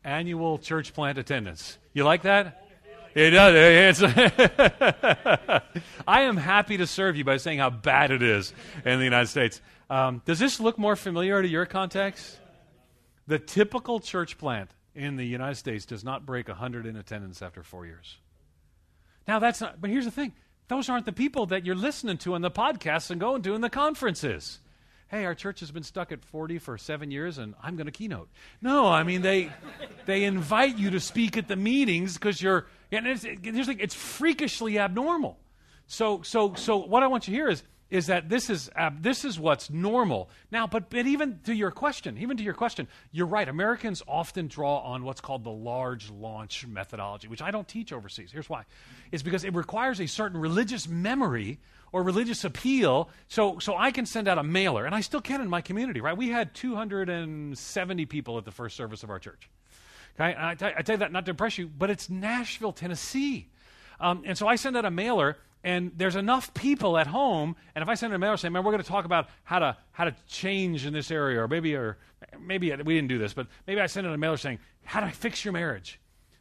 annual 0.04 0.58
church 0.58 0.94
plant 0.94 1.18
attendance. 1.18 1.78
You 1.92 2.04
like 2.04 2.22
that? 2.22 2.68
It 3.12 3.30
does. 3.30 4.04
I 6.06 6.20
am 6.22 6.36
happy 6.36 6.76
to 6.76 6.86
serve 6.86 7.16
you 7.16 7.24
by 7.24 7.38
saying 7.38 7.58
how 7.58 7.70
bad 7.70 8.12
it 8.12 8.22
is 8.22 8.54
in 8.84 8.98
the 8.98 9.04
United 9.04 9.26
States. 9.26 9.60
Um, 9.88 10.22
does 10.24 10.38
this 10.38 10.60
look 10.60 10.78
more 10.78 10.94
familiar 10.94 11.42
to 11.42 11.48
your 11.48 11.66
context? 11.66 12.38
The 13.26 13.40
typical 13.40 13.98
church 13.98 14.38
plant 14.38 14.70
in 14.94 15.16
the 15.16 15.24
United 15.24 15.56
States 15.56 15.84
does 15.84 16.04
not 16.04 16.24
break 16.24 16.46
100 16.46 16.86
in 16.86 16.94
attendance 16.94 17.42
after 17.42 17.64
four 17.64 17.84
years. 17.84 18.18
Now, 19.26 19.40
that's 19.40 19.60
not, 19.60 19.80
but 19.80 19.90
here's 19.90 20.04
the 20.04 20.12
thing 20.12 20.32
those 20.68 20.88
aren't 20.88 21.04
the 21.04 21.12
people 21.12 21.46
that 21.46 21.66
you're 21.66 21.74
listening 21.74 22.18
to 22.18 22.34
on 22.34 22.42
the 22.42 22.50
podcasts 22.50 23.10
and 23.10 23.20
going 23.20 23.42
to 23.42 23.54
in 23.54 23.60
the 23.60 23.70
conferences 23.70 24.60
hey, 25.10 25.24
our 25.24 25.34
church 25.34 25.58
has 25.60 25.72
been 25.72 25.82
stuck 25.82 26.12
at 26.12 26.24
40 26.24 26.58
for 26.58 26.78
seven 26.78 27.10
years 27.10 27.38
and 27.38 27.54
I'm 27.60 27.74
going 27.74 27.86
to 27.86 27.92
keynote. 27.92 28.28
No, 28.62 28.86
I 28.86 29.02
mean, 29.02 29.22
they, 29.22 29.50
they 30.06 30.22
invite 30.22 30.78
you 30.78 30.90
to 30.90 31.00
speak 31.00 31.36
at 31.36 31.48
the 31.48 31.56
meetings 31.56 32.14
because 32.14 32.40
you're, 32.40 32.66
and 32.92 33.08
it's, 33.08 33.24
it's, 33.24 33.68
it's 33.68 33.94
freakishly 33.94 34.78
abnormal. 34.78 35.36
So, 35.88 36.22
so, 36.22 36.54
so 36.54 36.76
what 36.76 37.02
I 37.02 37.08
want 37.08 37.26
you 37.26 37.32
to 37.32 37.36
hear 37.36 37.48
is, 37.48 37.64
is 37.90 38.06
that 38.06 38.28
this 38.28 38.48
is, 38.48 38.70
uh, 38.76 38.90
this 38.98 39.24
is 39.24 39.38
what's 39.38 39.68
normal. 39.68 40.30
Now, 40.50 40.66
but, 40.66 40.90
but 40.90 41.06
even 41.06 41.40
to 41.44 41.54
your 41.54 41.70
question, 41.70 42.18
even 42.18 42.36
to 42.36 42.42
your 42.42 42.54
question, 42.54 42.86
you're 43.10 43.26
right. 43.26 43.48
Americans 43.48 44.02
often 44.06 44.46
draw 44.46 44.78
on 44.78 45.04
what's 45.04 45.20
called 45.20 45.44
the 45.44 45.50
large 45.50 46.10
launch 46.10 46.66
methodology, 46.66 47.28
which 47.28 47.42
I 47.42 47.50
don't 47.50 47.66
teach 47.66 47.92
overseas. 47.92 48.30
Here's 48.32 48.48
why. 48.48 48.64
It's 49.10 49.22
because 49.22 49.44
it 49.44 49.54
requires 49.54 50.00
a 50.00 50.06
certain 50.06 50.40
religious 50.40 50.88
memory 50.88 51.58
or 51.92 52.02
religious 52.02 52.44
appeal. 52.44 53.08
So, 53.28 53.58
so 53.58 53.76
I 53.76 53.90
can 53.90 54.06
send 54.06 54.28
out 54.28 54.38
a 54.38 54.44
mailer, 54.44 54.86
and 54.86 54.94
I 54.94 55.00
still 55.00 55.20
can 55.20 55.40
in 55.40 55.48
my 55.48 55.60
community, 55.60 56.00
right? 56.00 56.16
We 56.16 56.28
had 56.28 56.54
270 56.54 58.06
people 58.06 58.38
at 58.38 58.44
the 58.44 58.52
first 58.52 58.76
service 58.76 59.02
of 59.02 59.10
our 59.10 59.18
church. 59.18 59.50
Okay? 60.14 60.34
I, 60.38 60.54
t- 60.54 60.66
I 60.66 60.82
tell 60.82 60.94
you 60.94 60.98
that 60.98 61.12
not 61.12 61.24
to 61.26 61.30
impress 61.30 61.58
you, 61.58 61.66
but 61.66 61.90
it's 61.90 62.08
Nashville, 62.08 62.72
Tennessee. 62.72 63.48
Um, 63.98 64.22
and 64.24 64.36
so 64.36 64.46
I 64.46 64.56
send 64.56 64.76
out 64.76 64.84
a 64.84 64.90
mailer, 64.90 65.36
and 65.62 65.92
there's 65.96 66.16
enough 66.16 66.54
people 66.54 66.96
at 66.96 67.06
home. 67.06 67.56
And 67.74 67.82
if 67.82 67.88
I 67.88 67.94
send 67.94 68.12
a 68.14 68.18
mailer 68.18 68.36
saying, 68.36 68.52
"Man, 68.52 68.64
we're 68.64 68.72
going 68.72 68.82
to 68.82 68.88
talk 68.88 69.04
about 69.04 69.28
how 69.44 69.58
to 69.58 69.76
how 69.92 70.04
to 70.04 70.14
change 70.26 70.86
in 70.86 70.92
this 70.92 71.10
area," 71.10 71.42
or 71.42 71.48
maybe 71.48 71.74
or 71.74 71.98
maybe 72.38 72.72
uh, 72.72 72.78
we 72.84 72.94
didn't 72.94 73.08
do 73.08 73.18
this, 73.18 73.34
but 73.34 73.46
maybe 73.66 73.80
I 73.80 73.86
send 73.86 74.06
out 74.06 74.14
a 74.14 74.18
mailer 74.18 74.36
saying, 74.36 74.58
"How 74.84 75.00
to 75.00 75.10
fix 75.10 75.44
your 75.44 75.52
marriage." 75.52 76.00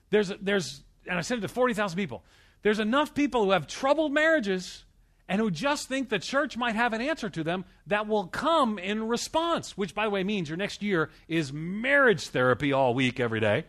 There's 0.10 0.30
there's 0.42 0.84
and 1.08 1.18
I 1.18 1.22
send 1.22 1.40
it 1.40 1.48
to 1.48 1.54
forty 1.54 1.74
thousand 1.74 1.98
people. 1.98 2.24
There's 2.62 2.80
enough 2.80 3.14
people 3.14 3.46
who 3.46 3.52
have 3.52 3.68
troubled 3.68 4.12
marriages 4.12 4.84
and 5.30 5.40
who 5.40 5.52
just 5.52 5.88
think 5.88 6.10
the 6.10 6.20
church 6.20 6.58
might 6.58 6.76
have 6.76 6.92
an 6.92 7.02
answer 7.02 7.30
to 7.30 7.44
them 7.44 7.64
that 7.88 8.08
will 8.08 8.28
come 8.28 8.80
in 8.80 9.08
response, 9.08 9.78
which, 9.78 9.94
by 9.94 10.06
the 10.06 10.10
way, 10.10 10.24
means 10.24 10.50
your 10.50 10.58
next 10.58 10.82
year 10.82 11.12
is 11.28 11.54
marriage 11.54 12.30
therapy 12.30 12.74
all 12.74 12.96
week, 12.96 13.20
every 13.20 13.40
day. 13.40 13.66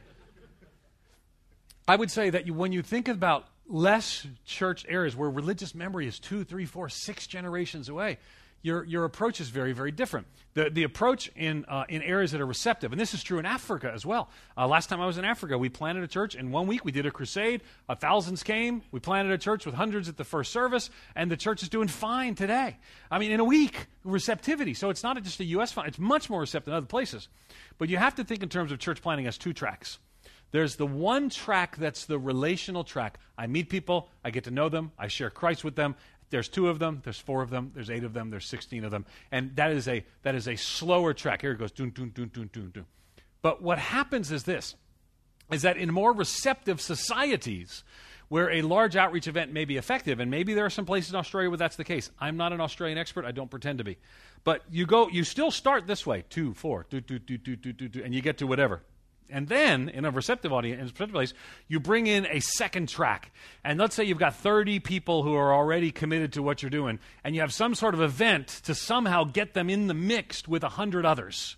I 1.87 1.97
would 1.97 2.11
say 2.11 2.30
that 2.30 2.47
you, 2.47 2.54
when 2.54 2.73
you 2.73 2.83
think 2.83 3.09
about 3.09 3.47
less 3.71 4.27
church 4.45 4.85
areas 4.89 5.17
where 5.17 5.31
religious 5.31 5.75
memory 5.75 6.07
is 6.07 6.19
two, 6.19 6.45
three, 6.45 6.67
four, 6.67 6.89
six 6.89 7.27
generations 7.27 7.89
away, 7.89 8.19
your, 8.62 8.85
your 8.85 9.05
approach 9.05 9.41
is 9.41 9.49
very, 9.49 9.73
very 9.73 9.91
different. 9.91 10.27
The, 10.53 10.69
the 10.69 10.83
approach 10.83 11.31
in, 11.35 11.65
uh, 11.67 11.85
in 11.89 12.03
areas 12.03 12.33
that 12.33 12.43
are 12.43 12.47
receptive, 12.47 12.93
and 12.93 13.00
this 13.00 13.15
is 13.15 13.23
true 13.23 13.39
in 13.39 13.47
Africa 13.47 13.91
as 13.95 14.05
well. 14.05 14.29
Uh, 14.57 14.67
last 14.67 14.89
time 14.89 15.00
I 15.00 15.07
was 15.07 15.17
in 15.17 15.25
Africa, 15.25 15.57
we 15.57 15.71
planted 15.71 16.05
a 16.05 16.09
church. 16.09 16.35
In 16.35 16.50
one 16.50 16.67
week, 16.67 16.85
we 16.85 16.93
did 16.93 17.07
a 17.07 17.11
crusade. 17.11 17.62
Uh, 17.89 17.95
thousands 17.95 18.43
came. 18.43 18.83
We 18.91 19.00
planted 19.00 19.33
a 19.33 19.39
church 19.39 19.65
with 19.65 19.75
hundreds 19.75 20.11
at 20.11 20.19
the 20.19 20.25
first 20.25 20.53
service, 20.53 20.91
and 21.17 21.31
the 21.31 21.39
church 21.39 21.62
is 21.62 21.71
doing 21.71 21.89
fine 21.89 22.35
today. 22.35 22.77
I 23.11 23.19
mean, 23.19 23.31
in 23.31 23.41
a 23.41 23.45
week, 23.45 23.87
receptivity. 24.05 24.75
So 24.75 24.91
it's 24.91 25.03
not 25.03 25.23
just 25.23 25.41
a 25.41 25.45
U.S. 25.45 25.73
fund, 25.73 25.89
it's 25.89 25.99
much 25.99 26.29
more 26.29 26.41
receptive 26.41 26.69
in 26.73 26.77
other 26.77 26.87
places. 26.87 27.29
But 27.79 27.89
you 27.89 27.97
have 27.97 28.17
to 28.17 28.25
think 28.25 28.43
in 28.43 28.50
terms 28.50 28.73
of 28.73 28.79
church 28.79 29.00
planting 29.00 29.27
as 29.27 29.39
two 29.39 29.55
tracks. 29.55 29.99
There's 30.52 30.76
the 30.76 30.87
one 30.87 31.30
track 31.30 31.76
that's 31.76 32.07
the 32.07 32.19
relational 32.19 32.85
track. 32.85 33.19
I 33.38 33.47
meet 33.47 33.69
people, 33.69 34.09
I 34.25 34.30
get 34.30 34.45
to 34.45 34.50
know 34.50 34.69
them, 34.69 34.92
I 34.99 35.09
share 35.09 35.30
Christ 35.30 35.64
with 35.64 35.76
them, 35.76 35.95
there's 36.30 36.49
two 36.49 36.69
of 36.69 36.78
them, 36.78 37.00
there's 37.04 37.19
four 37.19 37.42
of 37.42 37.50
them, 37.50 37.73
there's 37.75 37.90
eight 37.90 38.04
of 38.04 38.14
them, 38.14 38.30
there's 38.30 38.49
16 38.49 38.85
of 38.85 38.90
them. 38.90 39.04
And 39.33 39.54
that 39.57 39.73
is 39.73 39.88
a, 39.88 40.04
that 40.23 40.35
is 40.35 40.47
a 40.49 40.57
slower 40.57 41.12
track. 41.12 41.42
Here 41.42 41.52
it 41.52 41.59
goes. 41.59 41.73
Doon, 41.73 41.90
doon, 41.90 42.11
doon, 42.11 42.30
doon, 42.33 42.50
doon, 42.52 42.71
doon. 42.71 42.87
But 43.42 43.62
what 43.62 43.78
happens 43.78 44.30
is 44.30 44.45
this, 44.45 44.76
is 45.50 45.62
that 45.62 45.76
in 45.76 45.92
more 45.92 46.12
receptive 46.12 46.80
societies, 46.80 47.83
where 48.28 48.49
a 48.52 48.62
large 48.62 48.95
outreach 48.95 49.26
event 49.26 49.52
may 49.52 49.64
be 49.64 49.76
effective, 49.76 50.21
and 50.21 50.30
maybe 50.30 50.54
there 50.54 50.64
are 50.64 50.71
some 50.71 50.87
places 50.87 51.11
in 51.11 51.16
Australia 51.16 51.50
where 51.50 51.57
that's 51.57 51.75
the 51.75 51.85
case. 51.85 52.11
I'm 52.21 52.37
not 52.37 52.52
an 52.52 52.61
Australian 52.61 52.97
expert. 52.97 53.25
I 53.25 53.33
don't 53.33 53.50
pretend 53.50 53.78
to 53.78 53.85
be. 53.85 53.99
But 54.45 54.62
you 54.71 54.87
go, 54.87 55.09
you 55.09 55.25
still 55.25 55.50
start 55.50 55.88
this 55.88 56.07
way, 56.07 56.25
two, 56.30 56.54
four, 56.54 56.87
do, 56.88 57.00
do, 57.00 57.19
do, 57.19 57.37
do, 57.37 57.57
do, 57.57 57.73
do, 57.73 57.88
do, 57.88 58.02
and 58.04 58.14
you 58.14 58.23
get 58.23 58.38
to 58.38 58.47
whatever. 58.47 58.83
And 59.32 59.49
then, 59.49 59.88
in 59.88 60.04
a 60.04 60.10
receptive 60.10 60.52
audience, 60.52 60.75
in 60.78 60.80
a 60.80 60.84
receptive 60.84 61.12
place, 61.12 61.34
you 61.68 61.80
bring 61.80 62.06
in 62.06 62.26
a 62.26 62.40
second 62.40 62.88
track. 62.88 63.32
And 63.64 63.78
let's 63.78 63.94
say 63.94 64.04
you've 64.04 64.18
got 64.18 64.34
30 64.37 64.80
people 64.80 65.22
who 65.22 65.34
are 65.34 65.54
already 65.54 65.90
committed 65.90 66.32
to 66.34 66.42
what 66.42 66.62
you're 66.62 66.70
doing, 66.70 66.99
and 67.25 67.34
you 67.34 67.40
have 67.40 67.52
some 67.52 67.75
sort 67.75 67.94
of 67.94 68.00
event 68.00 68.49
to 68.64 68.75
somehow 68.75 69.25
get 69.25 69.54
them 69.54 69.70
in 69.70 69.87
the 69.87 69.94
mix 69.94 70.46
with 70.46 70.62
100 70.62 71.04
others. 71.06 71.56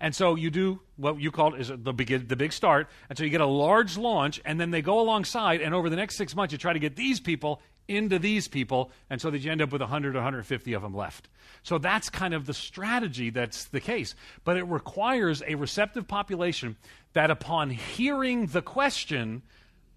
And 0.00 0.14
so 0.14 0.36
you 0.36 0.50
do 0.50 0.80
what 0.96 1.20
you 1.20 1.30
call 1.30 1.54
is 1.54 1.68
the 1.68 1.92
the 1.92 2.36
big 2.36 2.52
start. 2.52 2.88
And 3.08 3.18
so 3.18 3.24
you 3.24 3.30
get 3.30 3.40
a 3.40 3.46
large 3.46 3.98
launch, 3.98 4.40
and 4.44 4.60
then 4.60 4.70
they 4.70 4.82
go 4.82 5.00
alongside. 5.00 5.60
And 5.60 5.74
over 5.74 5.90
the 5.90 5.96
next 5.96 6.16
six 6.16 6.36
months, 6.36 6.52
you 6.52 6.58
try 6.58 6.72
to 6.72 6.78
get 6.78 6.94
these 6.94 7.20
people 7.20 7.60
into 7.88 8.18
these 8.18 8.46
people, 8.46 8.90
and 9.10 9.20
so 9.20 9.30
that 9.30 9.38
you 9.38 9.50
end 9.50 9.62
up 9.62 9.72
with 9.72 9.80
100 9.80 10.14
or 10.14 10.18
150 10.18 10.72
of 10.74 10.82
them 10.82 10.94
left. 10.94 11.28
So 11.62 11.78
that's 11.78 12.10
kind 12.10 12.34
of 12.34 12.46
the 12.46 12.54
strategy 12.54 13.30
that's 13.30 13.64
the 13.64 13.80
case. 13.80 14.14
But 14.44 14.56
it 14.56 14.64
requires 14.64 15.42
a 15.46 15.54
receptive 15.54 16.06
population 16.06 16.76
that, 17.14 17.30
upon 17.30 17.70
hearing 17.70 18.46
the 18.46 18.62
question, 18.62 19.42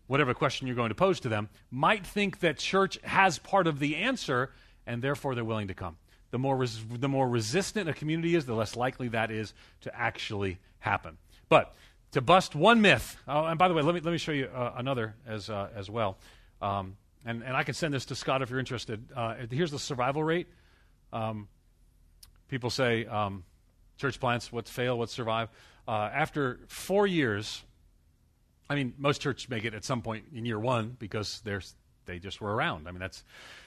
whatever 0.07 0.33
question 0.33 0.67
you're 0.67 0.75
going 0.75 0.89
to 0.89 0.95
pose 0.95 1.19
to 1.21 1.29
them, 1.29 1.49
might 1.69 2.05
think 2.05 2.39
that 2.39 2.57
church 2.57 2.97
has 3.03 3.37
part 3.37 3.67
of 3.67 3.79
the 3.79 3.97
answer, 3.97 4.51
and 4.87 5.01
therefore 5.01 5.35
they're 5.35 5.43
willing 5.43 5.67
to 5.67 5.73
come. 5.73 5.97
The 6.31 6.39
more, 6.39 6.55
res- 6.55 6.83
the 6.89 7.09
more 7.09 7.27
resistant 7.27 7.89
a 7.89 7.93
community 7.93 8.35
is, 8.35 8.45
the 8.45 8.55
less 8.55 8.75
likely 8.75 9.09
that 9.09 9.31
is 9.31 9.53
to 9.81 9.95
actually 9.95 10.59
happen. 10.79 11.17
But 11.49 11.75
to 12.13 12.21
bust 12.21 12.55
one 12.55 12.81
myth, 12.81 13.17
oh, 13.27 13.45
and 13.45 13.59
by 13.59 13.67
the 13.67 13.73
way, 13.73 13.81
let 13.81 13.95
me, 13.95 14.01
let 14.01 14.11
me 14.11 14.17
show 14.17 14.31
you 14.31 14.45
uh, 14.45 14.73
another 14.77 15.15
as, 15.27 15.49
uh, 15.49 15.69
as 15.75 15.89
well. 15.89 16.17
Um, 16.61 16.95
and, 17.25 17.43
and 17.43 17.55
I 17.55 17.63
can 17.63 17.73
send 17.73 17.93
this 17.93 18.05
to 18.05 18.15
Scott 18.15 18.41
if 18.41 18.49
you're 18.49 18.59
interested. 18.59 19.05
Uh, 19.15 19.35
here's 19.49 19.71
the 19.71 19.79
survival 19.79 20.23
rate. 20.23 20.47
Um, 21.13 21.47
people 22.47 22.69
say 22.69 23.05
um, 23.05 23.43
church 23.97 24.19
plants, 24.19 24.51
what 24.51 24.67
fail, 24.67 24.97
what 24.97 25.09
survive. 25.09 25.49
Uh, 25.87 26.09
after 26.13 26.59
four 26.67 27.07
years, 27.07 27.63
I 28.69 28.75
mean, 28.75 28.93
most 28.97 29.21
churches 29.21 29.49
make 29.49 29.65
it 29.65 29.73
at 29.73 29.83
some 29.83 30.01
point 30.01 30.25
in 30.33 30.45
year 30.45 30.59
one 30.59 30.95
because 30.97 31.41
they 32.05 32.19
just 32.19 32.39
were 32.39 32.53
around. 32.53 32.87
I 32.87 32.91
mean, 32.91 32.99
that's 32.99 33.23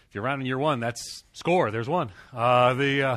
if 0.09 0.15
you're 0.15 0.25
around 0.25 0.41
in 0.41 0.47
year 0.47 0.59
one, 0.59 0.81
that's 0.81 1.25
score. 1.33 1.71
There's 1.71 1.89
one. 1.89 2.11
Uh, 2.33 2.75
the 2.75 3.03
uh, 3.03 3.17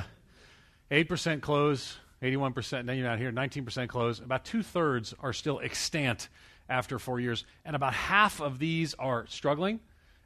eight 0.91 1.08
percent 1.08 1.41
close, 1.41 1.98
eighty-one 2.22 2.53
percent. 2.53 2.88
Then 2.88 2.98
you're 2.98 3.08
not 3.08 3.20
here. 3.20 3.32
Nineteen 3.32 3.65
percent 3.65 3.89
close. 3.89 4.20
About 4.20 4.46
two 4.46 4.63
thirds 4.63 5.13
are 5.20 5.34
still 5.34 5.60
extant 5.63 6.29
after 6.70 7.00
four 7.00 7.20
years, 7.20 7.46
and 7.63 7.75
about 7.75 7.94
half 7.94 8.41
of 8.41 8.60
these 8.60 8.94
are 8.96 9.25
struggling. 9.27 9.79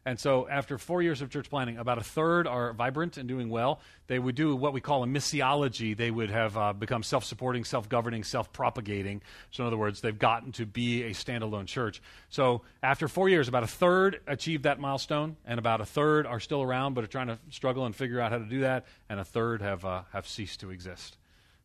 And 0.04 0.20
so, 0.20 0.48
after 0.50 0.80
four 0.80 1.04
years 1.04 1.22
of 1.22 1.30
church 1.30 1.48
planting, 1.50 1.78
about 1.78 2.00
a 2.00 2.04
third 2.04 2.48
are 2.48 2.74
vibrant 2.74 3.18
and 3.18 3.30
doing 3.30 3.50
well. 3.50 3.80
They 4.08 4.18
would 4.18 4.34
do 4.34 4.56
what 4.56 4.74
we 4.74 4.82
call 4.82 5.04
a 5.04 5.06
missiology. 5.06 5.96
They 5.96 6.10
would 6.10 6.32
have 6.32 6.58
uh, 6.58 6.74
become 6.74 7.04
self 7.04 7.24
supporting, 7.24 7.64
self 7.64 7.88
governing, 7.88 8.24
self 8.24 8.52
propagating. 8.52 9.22
So, 9.52 9.64
in 9.64 9.68
other 9.68 9.78
words, 9.78 10.02
they've 10.02 10.18
gotten 10.18 10.54
to 10.54 10.66
be 10.66 11.04
a 11.04 11.12
standalone 11.12 11.68
church. 11.68 12.02
So, 12.30 12.64
after 12.82 13.08
four 13.08 13.30
years, 13.30 13.48
about 13.48 13.62
a 13.62 13.68
third 13.68 14.22
achieved 14.26 14.64
that 14.64 14.80
milestone, 14.80 15.38
and 15.46 15.60
about 15.60 15.82
a 15.82 15.86
third 15.86 16.26
are 16.26 16.40
still 16.40 16.64
around 16.64 16.96
but 16.96 17.04
are 17.04 17.08
trying 17.08 17.28
to 17.28 17.38
struggle 17.52 17.86
and 17.86 17.96
figure 17.96 18.20
out 18.20 18.32
how 18.32 18.40
to 18.40 18.46
do 18.46 18.62
that, 18.62 18.88
and 19.08 19.20
a 19.20 19.26
third 19.26 19.62
have, 19.62 19.86
uh, 19.86 20.02
have 20.14 20.28
ceased 20.28 20.62
to 20.62 20.72
exist. 20.72 21.18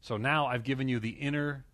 So, 0.02 0.18
now 0.18 0.46
I've 0.46 0.62
given 0.62 0.88
you 0.88 1.00
the 1.00 1.10
inner 1.10 1.64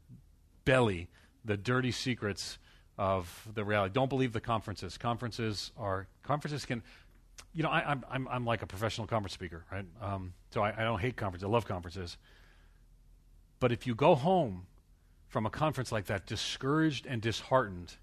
belly, 0.64 1.08
the 1.44 1.56
dirty 1.56 1.90
secrets 1.90 2.58
of 2.98 3.48
the 3.54 3.64
reality. 3.64 3.92
Don't 3.92 4.08
believe 4.08 4.32
the 4.32 4.40
conferences. 4.40 4.98
Conferences 4.98 5.72
are 5.76 6.06
conferences 6.22 6.64
can, 6.64 6.82
you 7.54 7.62
know, 7.62 7.70
I, 7.70 7.92
am 7.92 8.04
I'm 8.10 8.28
I'm 8.28 8.44
like 8.44 8.62
a 8.62 8.66
professional 8.66 9.06
conference 9.06 9.34
speaker, 9.34 9.64
right? 9.70 9.84
Um, 10.00 10.34
so 10.50 10.62
I, 10.62 10.74
I 10.76 10.84
don't 10.84 11.00
hate 11.00 11.16
conferences. 11.16 11.44
I 11.46 11.50
love 11.50 11.66
conferences. 11.66 12.18
But 13.60 13.72
if 13.72 13.86
you 13.86 13.94
go 13.94 14.14
home 14.14 14.66
from 15.28 15.46
a 15.46 15.50
conference 15.50 15.92
like 15.92 16.06
that 16.06 16.26
discouraged 16.26 17.06
and 17.06 17.22
disheartened 17.22 17.96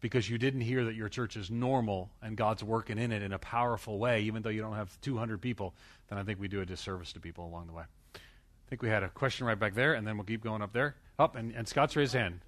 because 0.00 0.30
you 0.30 0.38
didn't 0.38 0.60
hear 0.60 0.84
that 0.84 0.94
your 0.94 1.08
church 1.08 1.36
is 1.36 1.50
normal 1.50 2.10
and 2.22 2.36
God's 2.36 2.62
working 2.62 2.98
in 2.98 3.10
it 3.10 3.22
in 3.22 3.32
a 3.32 3.38
powerful 3.38 3.98
way, 3.98 4.22
even 4.22 4.42
though 4.42 4.50
you 4.50 4.60
don't 4.60 4.76
have 4.76 5.00
200 5.00 5.40
people, 5.40 5.74
then 6.08 6.18
I 6.18 6.22
think 6.22 6.38
we 6.38 6.46
do 6.46 6.60
a 6.60 6.66
disservice 6.66 7.12
to 7.14 7.20
people 7.20 7.46
along 7.46 7.66
the 7.66 7.72
way. 7.72 7.84
I 8.14 8.68
think 8.68 8.82
we 8.82 8.88
had 8.88 9.02
a 9.02 9.08
question 9.08 9.46
right 9.46 9.58
back 9.58 9.74
there, 9.74 9.94
and 9.94 10.06
then 10.06 10.16
we'll 10.16 10.26
keep 10.26 10.42
going 10.42 10.62
up 10.62 10.72
there. 10.72 10.96
Up, 11.18 11.36
and, 11.36 11.52
and 11.52 11.66
Scott's 11.66 11.96
raised 11.96 12.12
his 12.12 12.20
hand. 12.20 12.40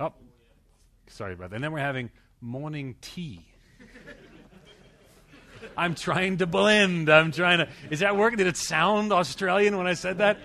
Up. 0.00 0.18
Sorry 1.08 1.34
about 1.34 1.50
that. 1.50 1.56
And 1.56 1.64
then 1.64 1.72
we're 1.72 1.80
having 1.80 2.10
morning 2.40 2.96
tea. 3.00 3.46
I'm 5.76 5.94
trying 5.94 6.38
to 6.38 6.46
blend. 6.46 7.08
I'm 7.08 7.32
trying 7.32 7.58
to. 7.58 7.68
Is 7.90 8.00
that 8.00 8.16
working? 8.16 8.38
Did 8.38 8.46
it 8.46 8.56
sound 8.56 9.12
Australian 9.12 9.76
when 9.76 9.86
I 9.86 9.94
said 9.94 10.18
that? 10.18 10.38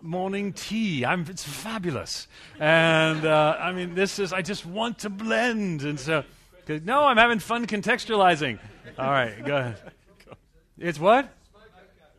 Morning 0.00 0.52
tea. 0.52 1.04
I'm. 1.04 1.26
It's 1.28 1.44
fabulous. 1.44 2.28
And 2.58 3.24
uh, 3.24 3.56
I 3.58 3.72
mean, 3.72 3.94
this 3.94 4.18
is. 4.18 4.32
I 4.32 4.42
just 4.42 4.64
want 4.64 5.00
to 5.00 5.10
blend. 5.10 5.82
And 5.82 5.98
so, 5.98 6.24
no, 6.68 7.04
I'm 7.04 7.16
having 7.16 7.40
fun 7.40 7.66
contextualizing. 7.66 8.58
All 8.98 9.10
right, 9.10 9.44
go 9.44 9.56
ahead. 9.56 9.92
It's 10.78 10.98
what? 10.98 11.32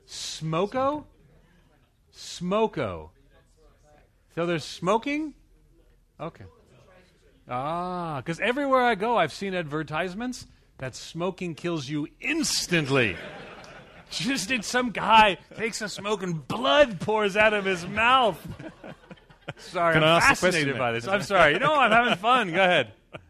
Smoko. 0.08 1.06
Smoko. 2.14 3.10
So 4.36 4.46
there's 4.46 4.66
smoking. 4.66 5.34
Okay. 6.20 6.46
Ah, 7.48 8.18
because 8.18 8.40
everywhere 8.40 8.82
I 8.82 8.96
go, 8.96 9.18
I've 9.18 9.34
seen 9.34 9.54
advertisements 9.54 10.48
that 10.80 10.96
smoking 10.96 11.56
kills 11.56 11.88
you 11.88 12.08
instantly. 12.20 13.16
Just 14.10 14.48
did 14.50 14.64
some 14.64 14.92
guy 14.92 15.38
takes 15.58 15.82
a 15.82 15.90
smoke 15.90 16.24
and 16.24 16.48
blood 16.48 17.00
pours 17.00 17.36
out 17.36 17.54
of 17.54 17.66
his 17.66 17.86
mouth. 17.88 18.40
sorry, 19.58 19.94
Can 19.94 20.04
I'm 20.04 20.22
ask 20.22 20.42
fascinated 20.42 20.78
by 20.78 20.92
this. 20.92 21.08
I'm 21.08 21.22
sorry. 21.22 21.54
You 21.54 21.60
know, 21.60 21.76
I'm 21.76 21.92
having 21.92 22.16
fun. 22.18 22.52
Go 22.52 22.64
ahead. 22.64 22.92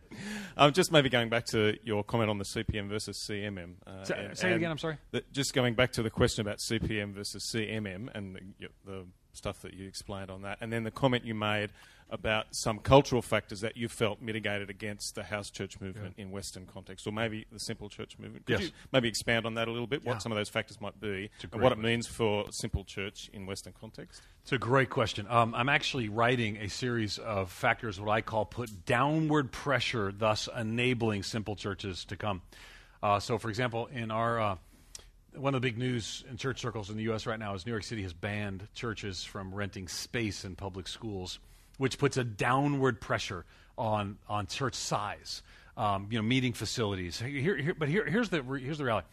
Um, 0.58 0.72
just 0.72 0.90
maybe 0.90 1.10
going 1.10 1.28
back 1.28 1.44
to 1.48 1.78
your 1.84 2.02
comment 2.02 2.30
on 2.30 2.38
the 2.38 2.46
CPM 2.46 2.88
versus 2.88 3.18
CMM. 3.30 3.74
Uh, 3.86 4.06
Say, 4.06 4.26
and- 4.26 4.38
say 4.38 4.52
it 4.52 4.56
again. 4.56 4.72
I'm 4.72 4.78
sorry. 4.78 4.98
the- 5.12 5.26
just 5.34 5.54
going 5.54 5.74
back 5.74 5.92
to 5.94 6.02
the 6.02 6.10
question 6.10 6.48
about 6.48 6.60
CPM 6.60 7.14
versus 7.14 7.52
CMM 7.54 8.08
and 8.16 8.38
the, 8.58 8.68
the 8.86 9.06
stuff 9.34 9.62
that 9.64 9.74
you 9.74 9.86
explained 9.86 10.32
on 10.32 10.44
that, 10.44 10.60
and 10.62 10.72
then 10.72 10.86
the 10.86 10.92
comment 10.92 11.26
you 11.26 11.36
made 11.36 11.72
about 12.10 12.46
some 12.52 12.78
cultural 12.80 13.22
factors 13.22 13.62
that 13.62 13.76
you 13.76 13.88
felt 13.90 14.22
mitigated 14.22 14.70
against 14.70 15.16
the 15.16 15.24
house 15.24 15.50
church 15.50 15.82
movement 15.82 16.14
in 16.18 16.30
Western 16.32 16.66
context, 16.66 17.08
or 17.08 17.12
maybe 17.12 17.46
the 17.52 17.60
simple 17.60 17.90
church 17.90 18.18
movement. 18.20 18.46
Could 18.46 18.60
Yes. 18.60 18.70
you 18.70 18.76
maybe 18.92 19.08
expand 19.10 19.46
on 19.46 19.56
that 19.56 19.68
a 19.68 19.72
little 19.72 19.88
bit? 19.88 20.04
Yeah. 20.04 20.12
What 20.12 20.22
some 20.22 20.32
of 20.32 20.36
those 20.38 20.50
factors 20.50 20.80
might 20.80 21.00
be, 21.02 21.30
and 21.52 21.62
what 21.62 21.72
it 21.72 21.80
means 21.80 22.06
for 22.08 22.46
simple 22.52 22.84
church 22.84 23.30
in 23.34 23.46
Western 23.48 23.74
context? 23.74 24.22
It's 24.44 24.52
a 24.52 24.60
great 24.60 24.92
question. 24.92 25.26
Um, 25.30 25.56
I'm 25.56 25.70
actually 25.70 26.08
writing 26.08 26.58
a 26.58 26.70
series 26.70 27.18
of 27.18 27.52
factors, 27.52 28.00
what 28.00 28.12
I 28.12 28.22
call 28.22 28.46
put 28.46 28.86
downward 28.86 29.52
pressure, 29.52 30.12
thus 30.12 30.48
enabling 30.56 31.24
simple 31.24 31.56
churches 31.56 32.06
to 32.06 32.16
come. 32.16 32.44
Uh, 33.02 33.20
so, 33.20 33.38
for 33.40 33.50
example, 33.50 33.88
in 33.88 34.12
our 34.12 34.40
uh, 34.40 34.56
one 35.34 35.54
of 35.54 35.62
the 35.62 35.68
big 35.68 35.78
news 35.78 36.24
in 36.30 36.38
church 36.38 36.62
circles 36.62 36.90
in 36.90 36.96
the 36.98 37.04
U.S. 37.04 37.26
right 37.26 37.40
now 37.40 37.54
is 37.56 37.66
New 37.66 37.72
York 37.72 37.84
City 37.84 38.04
has 38.04 38.14
banned 38.14 38.68
churches 38.74 39.24
from 39.24 39.54
renting 39.54 39.88
space 39.88 40.46
in 40.46 40.56
public 40.56 40.88
schools, 40.88 41.40
which 41.78 41.98
puts 41.98 42.18
a 42.18 42.24
downward 42.24 43.02
pressure 43.02 43.46
on 43.78 44.18
on 44.28 44.48
church 44.48 44.76
size. 44.76 45.42
Um, 45.78 46.08
you 46.10 46.18
know, 46.18 46.24
meeting 46.24 46.54
facilities. 46.54 47.20
Here, 47.20 47.58
here, 47.58 47.74
but 47.78 47.90
here, 47.90 48.06
here's 48.06 48.30
the 48.30 48.42
here's 48.42 48.78
the 48.78 48.86
reality. 48.86 49.08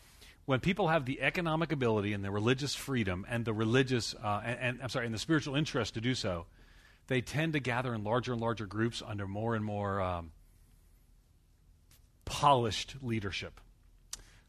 When 0.45 0.61
people 0.61 0.88
have 0.88 1.04
the 1.04 1.21
economic 1.21 1.73
ability 1.73 2.12
and 2.12 2.25
the 2.25 2.31
religious 2.31 2.75
freedom 2.75 3.26
and 3.28 3.45
the 3.45 3.52
religious 3.52 4.14
uh, 4.14 4.42
and, 4.45 4.59
and 4.61 4.83
I'm 4.83 4.88
sorry, 4.88 5.07
and 5.07 5.14
the 5.14 5.19
spiritual 5.19 5.57
interest 5.57 5.95
to 5.95 6.00
do 6.00 6.14
so, 6.14 6.47
they 7.09 7.21
tend 7.21 7.54
to 7.54 7.61
gather 7.61 7.95
in 7.95 8.04
larger 8.04 8.33
and 8.33 8.40
larger 8.40 8.66
groups 8.66 9.02
under 9.04 9.26
more 9.26 9.57
and 9.57 9.64
more 9.64 10.00
um, 10.00 10.31
polished 12.25 12.97
leadership. 13.02 13.61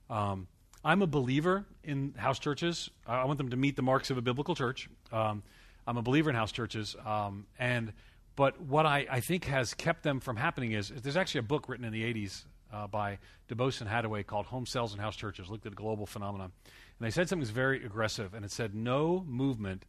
Um, 0.10 0.48
I'm 0.86 1.02
a 1.02 1.08
believer 1.08 1.66
in 1.84 2.14
house 2.18 2.40
churches. 2.40 2.90
I 3.08 3.26
want 3.26 3.38
them 3.38 3.50
to 3.50 3.58
meet 3.58 3.76
the 3.76 3.82
marks 3.82 4.10
of 4.12 4.18
a 4.18 4.22
biblical 4.22 4.54
church. 4.54 4.90
Um, 5.12 5.44
I'm 5.86 5.98
a 5.98 6.02
believer 6.02 6.30
in 6.30 6.36
house 6.36 6.52
churches, 6.52 6.96
um, 7.06 7.46
and 7.60 7.94
but 8.36 8.60
what 8.62 8.86
I, 8.86 9.06
I 9.10 9.20
think 9.20 9.46
has 9.46 9.74
kept 9.74 10.04
them 10.04 10.20
from 10.20 10.38
happening 10.38 10.72
is, 10.72 10.90
is 10.90 11.02
there's 11.02 11.18
actually 11.18 11.40
a 11.40 11.44
book 11.44 11.70
written 11.70 11.86
in 11.86 11.94
the 11.94 12.02
80s 12.02 12.46
uh, 12.74 12.88
by 12.88 13.20
DuBose 13.48 13.82
and 13.82 13.90
Hadaway 13.90 14.26
called 14.26 14.48
Home 14.48 14.66
Cells 14.66 14.94
and 14.94 15.02
House 15.02 15.16
Churches, 15.16 15.50
looked 15.50 15.66
at 15.66 15.74
a 15.74 15.76
global 15.76 16.06
phenomenon. 16.06 16.52
And 17.00 17.06
they 17.06 17.12
said 17.12 17.30
something 17.30 17.42
that's 17.42 17.52
very 17.52 17.86
aggressive, 17.86 18.34
and 18.34 18.44
it 18.44 18.52
said 18.52 18.74
no 18.74 19.24
movement 19.28 19.86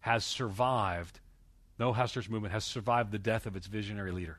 has 0.00 0.24
survived, 0.24 1.20
no 1.78 1.92
house 1.92 2.12
church 2.12 2.28
movement 2.28 2.52
has 2.52 2.64
survived 2.64 3.12
the 3.12 3.18
death 3.18 3.46
of 3.46 3.56
its 3.56 3.66
visionary 3.66 4.12
leader. 4.12 4.38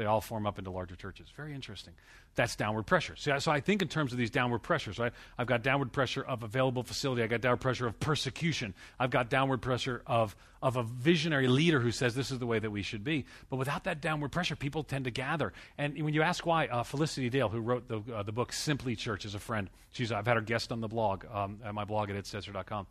They 0.00 0.06
all 0.06 0.22
form 0.22 0.46
up 0.46 0.58
into 0.58 0.70
larger 0.70 0.96
churches. 0.96 1.28
Very 1.36 1.54
interesting. 1.54 1.92
That's 2.34 2.56
downward 2.56 2.84
pressure. 2.84 3.16
So, 3.16 3.38
so 3.38 3.52
I 3.52 3.60
think 3.60 3.82
in 3.82 3.88
terms 3.88 4.12
of 4.12 4.18
these 4.18 4.30
downward 4.30 4.60
pressures, 4.60 4.98
right? 4.98 5.12
I've 5.36 5.46
got 5.46 5.62
downward 5.62 5.92
pressure 5.92 6.22
of 6.22 6.42
available 6.42 6.82
facility. 6.82 7.22
I've 7.22 7.28
got 7.28 7.42
downward 7.42 7.60
pressure 7.60 7.86
of 7.86 8.00
persecution. 8.00 8.72
I've 8.98 9.10
got 9.10 9.28
downward 9.28 9.60
pressure 9.60 10.02
of, 10.06 10.34
of 10.62 10.76
a 10.76 10.84
visionary 10.84 11.48
leader 11.48 11.80
who 11.80 11.90
says 11.90 12.14
this 12.14 12.30
is 12.30 12.38
the 12.38 12.46
way 12.46 12.58
that 12.58 12.70
we 12.70 12.80
should 12.80 13.04
be. 13.04 13.26
But 13.50 13.56
without 13.56 13.84
that 13.84 14.00
downward 14.00 14.32
pressure, 14.32 14.56
people 14.56 14.84
tend 14.84 15.04
to 15.04 15.10
gather. 15.10 15.52
And 15.76 16.02
when 16.02 16.14
you 16.14 16.22
ask 16.22 16.46
why, 16.46 16.68
uh, 16.68 16.82
Felicity 16.82 17.28
Dale, 17.28 17.50
who 17.50 17.60
wrote 17.60 17.86
the, 17.86 18.00
uh, 18.10 18.22
the 18.22 18.32
book 18.32 18.54
Simply 18.54 18.96
Church, 18.96 19.26
is 19.26 19.34
a 19.34 19.38
friend. 19.38 19.68
She's, 19.92 20.12
I've 20.12 20.26
had 20.26 20.36
her 20.36 20.40
guest 20.40 20.72
on 20.72 20.80
the 20.80 20.88
blog, 20.88 21.26
um, 21.30 21.58
at 21.62 21.74
my 21.74 21.84
blog 21.84 22.08
at 22.08 22.16
edstetzer.com. 22.16 22.86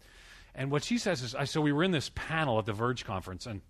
And 0.54 0.70
what 0.70 0.84
she 0.84 1.00
says 1.00 1.24
is, 1.24 1.34
I, 1.34 1.46
so 1.46 1.60
we 1.60 1.72
were 1.72 1.84
in 1.84 1.90
this 1.90 2.12
panel 2.14 2.60
at 2.60 2.68
the 2.68 2.74
Verge 2.74 3.04
conference, 3.04 3.48
and 3.48 3.62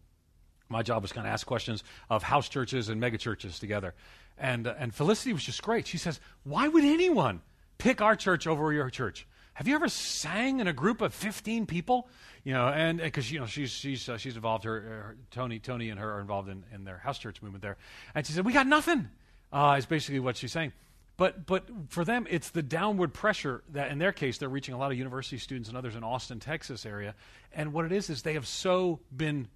my 0.70 0.84
job 0.84 1.02
was 1.02 1.12
kind 1.12 1.28
of 1.28 1.34
ask 1.34 1.46
questions 1.46 1.84
of 2.10 2.24
house 2.24 2.48
churches 2.48 2.90
and 2.90 3.02
mega 3.02 3.18
churches 3.18 3.60
together. 3.60 3.94
And, 4.38 4.68
uh, 4.68 4.76
and 4.78 4.94
Felicity 4.94 5.34
was 5.34 5.44
just 5.44 5.62
great. 5.62 5.88
She 5.88 5.98
says, 5.98 6.20
Why 6.44 6.68
would 6.68 6.84
anyone 6.84 7.42
pick 7.78 8.02
our 8.02 8.16
church 8.16 8.48
over 8.48 8.72
your 8.72 8.90
church? 8.90 9.28
Have 9.60 9.68
you 9.68 9.76
ever 9.76 9.90
sang 9.90 10.62
in 10.62 10.68
a 10.68 10.74
group 10.74 11.02
of 11.02 11.14
15 11.14 11.66
people? 11.66 12.08
You 12.46 12.54
know, 12.54 12.68
and 12.68 13.00
because 13.00 13.30
you 13.30 13.42
know 13.42 13.46
she's 13.46 13.72
she's 13.72 14.08
uh, 14.08 14.18
she's 14.18 14.38
involved. 14.38 14.64
Her, 14.64 14.80
her, 14.80 15.18
Tony 15.32 15.60
Tony 15.60 15.90
and 15.90 16.00
her 16.00 16.14
are 16.14 16.22
involved 16.22 16.48
in, 16.48 16.64
in 16.74 16.86
their 16.86 16.98
house 16.98 17.20
church 17.20 17.42
movement 17.42 17.62
there, 17.62 17.76
and 18.16 18.26
she 18.26 18.32
said 18.32 18.46
we 18.46 18.54
got 18.54 18.68
nothing. 18.68 19.10
Uh, 19.52 19.76
is 19.78 19.86
basically 19.86 20.22
what 20.22 20.38
she's 20.38 20.54
saying. 20.54 20.72
But 21.18 21.46
but 21.46 21.68
for 21.90 22.06
them, 22.06 22.26
it's 22.30 22.52
the 22.52 22.64
downward 22.64 23.14
pressure 23.14 23.62
that 23.74 23.92
in 23.92 24.00
their 24.00 24.14
case 24.14 24.38
they're 24.38 24.48
reaching 24.48 24.74
a 24.74 24.78
lot 24.78 24.94
of 24.94 24.98
university 24.98 25.38
students 25.38 25.68
and 25.68 25.78
others 25.78 25.98
in 25.98 26.06
Austin, 26.06 26.40
Texas 26.40 26.86
area, 26.86 27.14
and 27.52 27.74
what 27.74 27.84
it 27.84 27.92
is 27.92 28.10
is 28.10 28.22
they 28.22 28.36
have 28.36 28.48
so 28.48 29.02
been 29.14 29.50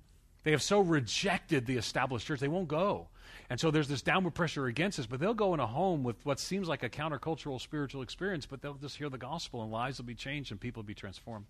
they 0.44 0.52
have 0.52 0.62
so 0.62 0.80
rejected 0.80 1.66
the 1.66 1.78
established 1.78 2.28
church, 2.28 2.40
they 2.40 2.48
won't 2.48 2.68
go. 2.68 3.08
And 3.50 3.60
so 3.60 3.72
there's 3.72 3.88
this 3.88 4.02
downward 4.02 4.34
pressure 4.34 4.68
against 4.68 5.00
us, 5.00 5.06
but 5.06 5.20
they'll 5.20 5.34
go 5.34 5.54
in 5.54 5.60
a 5.60 5.68
home 5.68 6.04
with 6.04 6.26
what 6.26 6.40
seems 6.40 6.68
like 6.68 6.84
a 6.84 6.90
countercultural 6.90 7.60
spiritual 7.60 8.02
experience, 8.02 8.46
but 8.46 8.62
they'll 8.62 8.74
just 8.76 8.98
hear 8.98 9.10
the 9.10 9.18
gospel 9.18 9.62
and 9.62 9.72
lives 9.72 9.98
will 9.98 10.06
be 10.06 10.16
changed 10.16 10.52
and 10.52 10.60
people 10.60 10.82
will 10.82 10.88
be 10.88 10.94
transformed. 10.94 11.46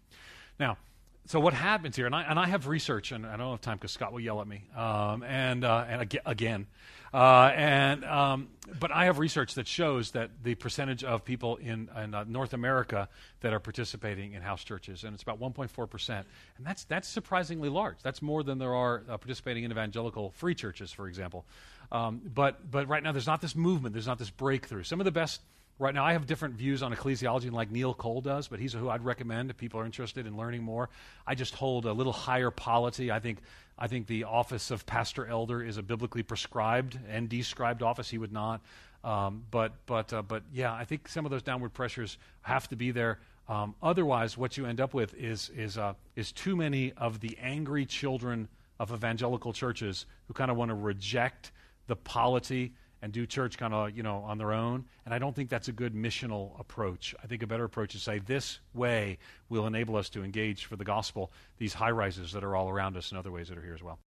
Now, 0.60 0.78
so 1.26 1.40
what 1.40 1.54
happens 1.54 1.96
here, 1.96 2.06
and 2.06 2.14
I, 2.14 2.24
and 2.24 2.38
I 2.38 2.48
have 2.48 2.68
research, 2.68 3.12
and 3.12 3.26
I 3.26 3.38
don't 3.38 3.52
have 3.52 3.62
time 3.62 3.78
because 3.78 3.92
Scott 3.92 4.12
will 4.12 4.20
yell 4.20 4.42
at 4.42 4.48
me, 4.48 4.64
um, 4.76 5.24
and, 5.24 5.64
uh, 5.64 5.86
and 5.88 6.16
again, 6.26 6.68
uh, 7.14 7.52
and, 7.56 8.04
um, 8.04 8.50
but 8.80 8.92
I 8.92 9.06
have 9.06 9.20
research 9.20 9.54
that 9.54 9.68
shows 9.68 10.12
that 10.12 10.32
the 10.44 10.56
percentage 10.56 11.04
of 11.04 11.24
people 11.24 11.58
in, 11.58 11.90
in 12.04 12.14
uh, 12.14 12.26
North 12.28 12.54
America 12.54 13.08
that 13.40 13.54
are 13.54 13.60
participating 13.60 14.34
in 14.34 14.42
house 14.42 14.64
churches, 14.64 15.06
and 15.06 15.14
it's 15.14 15.24
about 15.24 15.40
1.4%, 15.40 16.10
and 16.10 16.26
that's, 16.66 16.84
that's 16.86 17.08
surprisingly 17.08 17.70
large. 17.70 17.98
That's 18.04 18.22
more 18.22 18.44
than 18.44 18.58
there 18.58 18.74
are 18.74 19.04
uh, 19.08 19.18
participating 19.18 19.64
in 19.64 19.72
evangelical 19.72 20.32
free 20.32 20.56
churches, 20.56 20.92
for 20.92 21.08
example. 21.08 21.46
Um, 21.92 22.22
but, 22.34 22.70
but 22.70 22.88
right 22.90 23.04
now, 23.04 23.12
there's 23.12 23.28
not 23.28 23.40
this 23.40 23.56
movement, 23.56 23.94
there's 23.94 24.08
not 24.08 24.20
this 24.20 24.32
breakthrough. 24.32 24.84
Some 24.84 25.00
of 25.00 25.06
the 25.06 25.12
best 25.12 25.42
Right 25.80 25.94
now, 25.94 26.06
I 26.06 26.14
have 26.14 26.28
different 26.28 26.56
views 26.56 26.84
on 26.84 26.94
ecclesiology 26.94 27.52
like 27.52 27.72
Neil 27.72 27.94
Cole 27.96 28.22
does, 28.22 28.48
but 28.48 28.60
he's 28.60 28.74
who 28.74 28.90
I'd 28.90 29.04
recommend 29.04 29.50
if 29.50 29.58
people 29.58 29.80
are 29.80 29.86
interested 29.86 30.28
in 30.28 30.38
learning 30.38 30.62
more. 30.62 30.90
I 31.26 31.34
just 31.34 31.56
hold 31.56 31.86
a 31.86 31.94
little 31.94 32.14
higher 32.14 32.52
polity. 32.52 33.12
I 33.12 33.20
think, 33.20 33.40
I 33.78 33.88
think 33.88 34.06
the 34.06 34.26
office 34.26 34.70
of 34.70 34.86
pastor 34.86 35.26
elder 35.26 35.64
is 35.64 35.78
a 35.78 35.84
biblically 35.84 36.22
prescribed 36.22 37.00
and 37.10 37.28
described 37.28 37.82
office. 37.82 38.08
He 38.08 38.20
would 38.20 38.32
not. 38.32 38.62
Um, 39.04 39.44
but, 39.50 39.74
but, 39.88 40.14
uh, 40.14 40.22
but 40.22 40.44
yeah, 40.54 40.74
I 40.74 40.86
think 40.86 41.08
some 41.08 41.26
of 41.26 41.32
those 41.32 41.42
downward 41.42 41.74
pressures 41.74 42.18
have 42.42 42.68
to 42.70 42.76
be 42.76 42.92
there. 42.92 43.20
Um, 43.50 43.76
otherwise, 43.82 44.38
what 44.38 44.58
you 44.58 44.66
end 44.66 44.80
up 44.80 44.94
with 44.94 45.14
is, 45.16 45.50
is, 45.56 45.78
uh, 45.78 45.96
is 46.16 46.32
too 46.32 46.56
many 46.56 46.94
of 46.94 47.20
the 47.20 47.38
angry 47.42 47.86
children 47.86 48.48
of 48.80 48.94
evangelical 48.94 49.52
churches 49.52 50.06
who 50.28 50.34
kind 50.34 50.52
of 50.52 50.56
want 50.56 50.70
to 50.70 50.76
reject 50.76 51.52
the 51.88 51.96
polity 51.96 52.74
and 53.04 53.12
do 53.12 53.26
church 53.26 53.58
kind 53.58 53.74
of, 53.74 53.96
you 53.98 54.02
know, 54.02 54.20
on 54.20 54.38
their 54.38 54.54
own. 54.54 54.86
And 55.06 55.14
I 55.14 55.20
don't 55.20 55.36
think 55.36 55.50
that's 55.50 55.68
a 55.68 55.74
good 55.74 55.94
missional 55.94 56.58
approach. 56.58 57.14
I 57.22 57.28
think 57.28 57.44
a 57.44 57.48
better 57.48 57.66
approach 57.66 57.96
is 57.96 58.02
say 58.02 58.20
this 58.20 58.62
way 58.74 59.18
will 59.50 59.68
enable 59.68 59.98
us 59.98 60.10
to 60.12 60.24
engage 60.24 60.66
for 60.66 60.78
the 60.78 60.86
gospel 60.86 61.30
these 61.58 61.74
high 61.74 61.92
rises 61.92 62.32
that 62.32 62.46
are 62.46 62.56
all 62.56 62.70
around 62.70 62.96
us 62.96 63.10
and 63.10 63.20
other 63.20 63.30
ways 63.30 63.50
that 63.50 63.58
are 63.58 63.62
here 63.62 63.74
as 63.74 63.84
well. 63.84 64.00